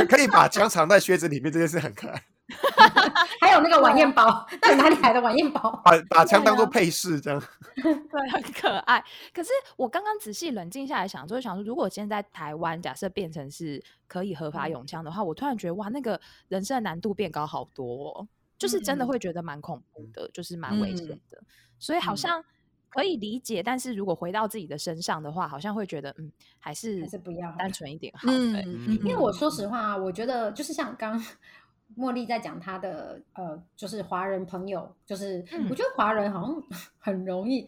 [0.08, 2.24] 可以把枪藏在靴子里面，这件事很可爱。
[3.42, 5.70] 还有那个晚宴包，那哪里来的晚宴包？
[5.84, 7.38] 把把枪当做配饰这样。
[7.76, 9.04] 对，很可爱。
[9.34, 16.18] 可是我刚刚仔细冷静下来想，就是想说，如果现在台湾假设变成是可以合法用枪的话，我突然觉得哇，那个
[16.48, 18.26] 人生的难度变高好多，哦，
[18.56, 21.38] 就是真的会觉得蛮恐怖的，就是蛮危险的。
[21.78, 22.42] 所以好像。
[22.90, 28.28] 可以理解，但是如果回到自己的身上的话，好像会觉得，嗯，还是还是不要单纯一点好。
[28.30, 31.22] 嗯，因为我说实话，我觉得就是像刚
[31.96, 36.62] 茉莉在讲她的呃，就是华人朋友，就是我觉得华人好像
[36.98, 37.66] 很容易，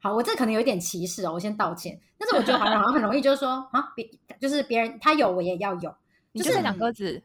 [0.00, 1.98] 好，我这可能有点歧视哦，我先道歉。
[2.18, 4.08] 但是我觉得华人好像很容易，就是说啊，别
[4.40, 5.94] 就是别人他有，我也要有，
[6.34, 7.22] 就是两个字。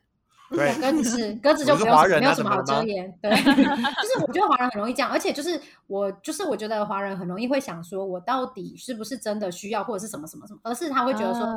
[0.80, 3.12] 鸽 子是，鸽子就不用没有什么好 遮掩。
[3.22, 11.48] 对，就是我觉得华人很容易这样，而且就是我就是我觉得华人很容易会想说，我到底是不是真的需要或者是什么什么什么，而是他会觉得说，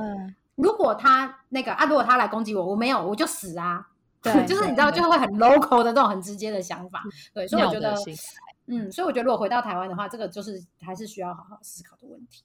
[0.54, 3.86] 如果他那个啊，如果他来攻击我，我没有我就死啊。
[4.22, 7.02] 对，就是你知道，就是会很 local 的这种很直接的想法。
[7.34, 7.94] 对，所以我觉得，
[8.66, 12.42] 嗯，所以我觉得如果回到台湾的话，这个就是还是需要好好思考的问题。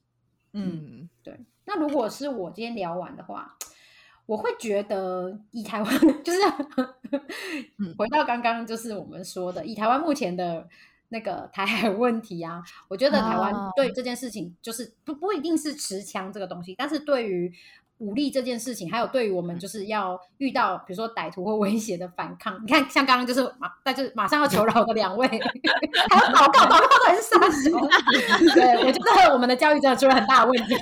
[0.53, 1.39] 嗯，对。
[1.65, 3.55] 那如果是我今天聊完的话。
[4.31, 6.39] 我会觉得以台湾 就是
[7.97, 10.65] 回到刚刚就是我们说的，以台湾目前的
[11.09, 17.51] 那个台海问题啊，我觉得台湾对这件事情就是不不一定是持枪这个东西，但是对于。
[18.01, 25.27] 武力这件事情，还有对于我们就是要遇到比如说歹徒或威胁的反抗，你看像刚刚就是马，那就是马上要求饶的两位，
[26.09, 27.69] 还有祷告，祷告还是杀手？
[28.55, 30.75] 对我觉得我们的教育真的出了很大的问题。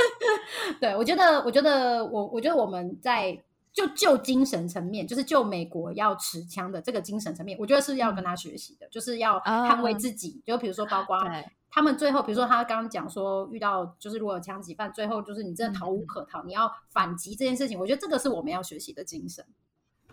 [0.80, 3.38] 对我觉得，我觉得我我觉得我们在
[3.72, 10.42] 就就精神层面，就是就美国要持枪的这个精神层面，我觉得是要跟他学习的，就是要捍卫自己。
[10.44, 11.18] 就比如说，包括。
[11.76, 19.44] 他们最后，比如说他刚刚讲说，遇到就是如果有枪击犯，最后就是你真的逃无可逃，你要反击这件事情，我觉得这个是我们要学习的精神。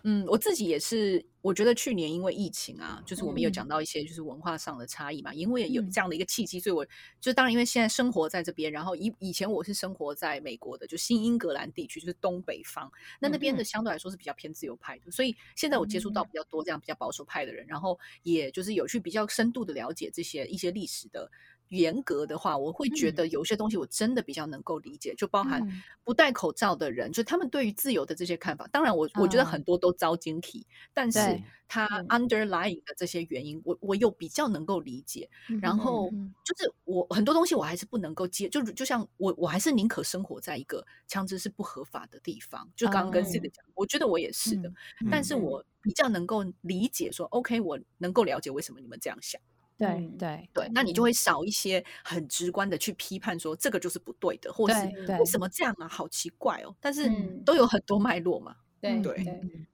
[0.04, 6.86] 嗯，我自己也是，我觉得去年因为疫情啊，就是我们有讲到一些就是文化上的差异嘛，因为有这样的一个契机，所以我
[7.20, 21.30] 就当然因为现在生活在这边，然后以以前我是生活在美国的，就新英格兰地区，就是东北方，那那边的相对来说是比较偏自由派的，所以现在我接触到比较多这样比较保守派的人，然后也就是有去比较深度的了解这些一些历史的。
[21.72, 25.62] 严格的话，我会觉得有些东西我真的比较能够理解，就包含
[26.04, 28.68] 不戴口罩的人，就他们对于自由的这些看法。
[28.68, 31.20] 当然，我我觉得很多都遭晶体，但是
[31.68, 35.30] 他 underlying 的这些原因，我我又比较能够理解。
[35.62, 36.10] 然后
[36.44, 42.70] 就是我很多东西我还是不能够接，就就像我我还是宁可生活在一个枪支是不合法的地方。
[42.76, 44.72] 就刚刚跟 C 的讲，我觉得我也是的，
[45.10, 49.42] 但是我比较能够理解说，OK，我能够了解为什么你们这样想。
[49.82, 54.76] 对对对，那你就会少一些很直观的去批判说这个就是不对的，或是
[55.20, 55.88] 为什么这样啊？
[55.88, 56.76] 好奇怪哦！
[56.80, 57.10] 但是
[57.46, 58.56] 都有很多脉络嘛。
[58.80, 59.24] 对对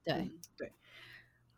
[0.04, 0.72] 对对。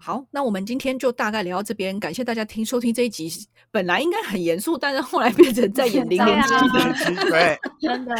[0.02, 3.30] 好，那我们今天就大概聊到这边，感谢大家听收听这一集。
[3.70, 8.14] 本来应该很严肃，但是后来变成在演 零零七的， 对，真的。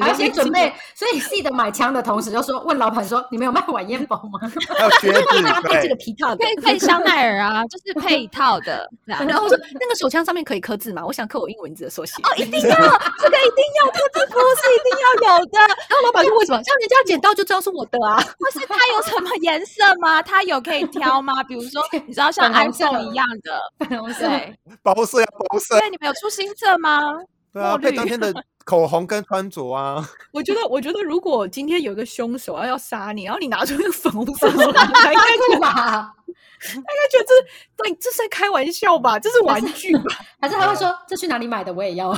[0.00, 4.40] 而且准备，所以记得买枪的同时，就说问老板说：“你们有卖晚宴包吗？”
[4.74, 8.88] 还有靴子，搭配这个皮套，可以配香奈儿啊， 就是配一套的。
[9.04, 11.04] 然后说那个手枪上面可以刻字吗？
[11.04, 12.14] 我想刻我英文字的缩写。
[12.22, 15.58] 哦，一定要，这个一定要，刻字符是一定要有的。
[15.60, 16.62] 然后老板说：“为什么？
[16.64, 18.16] 像人家捡到就知道是我的啊？
[18.38, 20.22] 不是它有什么颜色吗？
[20.22, 21.42] 它有可以挑吗？
[21.44, 24.28] 比如说， 你知道像 iPhone 一样的粉红色。”
[24.82, 27.00] 包色要包色，对，你们有出新色吗？
[27.52, 28.32] 对啊，配当天的
[28.64, 30.08] 口红跟穿着啊。
[30.32, 35.14] 我觉得，我觉得如果今天有一个凶手要要杀你，然后你拿出那个粉红色，应该
[35.52, 36.14] 去吧？
[36.62, 37.34] 大家觉得这
[37.76, 39.18] 对这是在开玩笑吧？
[39.18, 40.16] 这是玩具吧？
[40.40, 41.72] 还是他会说这去哪里买的？
[41.74, 42.14] 我也要。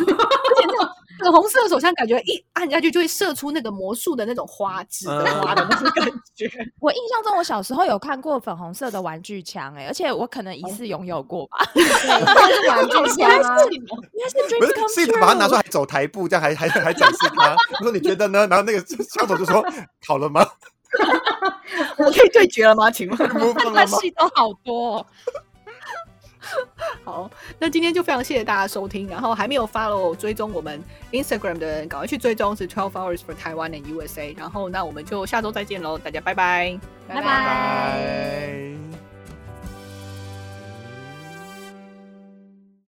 [1.21, 6.51] 粉红色的手枪，感觉一按下去就会射出那个魔术的那种花枝花的那种感觉。
[6.81, 11.59] 我印象中，我小时候有看过粉红色的玩具枪，哎，而且我可能疑似拥有过吧。
[11.75, 13.85] 对，是玩具 枪啊，应
[14.21, 15.21] 该是 Dream Come。
[15.21, 17.55] 把它拿出来走台步，这样还还还展示它。
[17.79, 18.47] 我说你觉得呢？
[18.47, 19.65] 然后那个枪手就说
[20.07, 20.47] 好了吗？
[21.99, 22.91] 我可以对决了吗？
[22.91, 23.55] 请问？
[23.75, 25.05] 他戏都好多。
[27.05, 29.09] 好，那今天就非常谢谢大家收听。
[29.09, 30.83] 然后还没有 follow 追踪我们
[31.13, 34.37] Instagram 的人，赶快去追踪，是 Twelve Hours for Taiwan and USA。
[34.37, 38.75] 然后那我们就下周再见喽，大家拜拜，拜拜。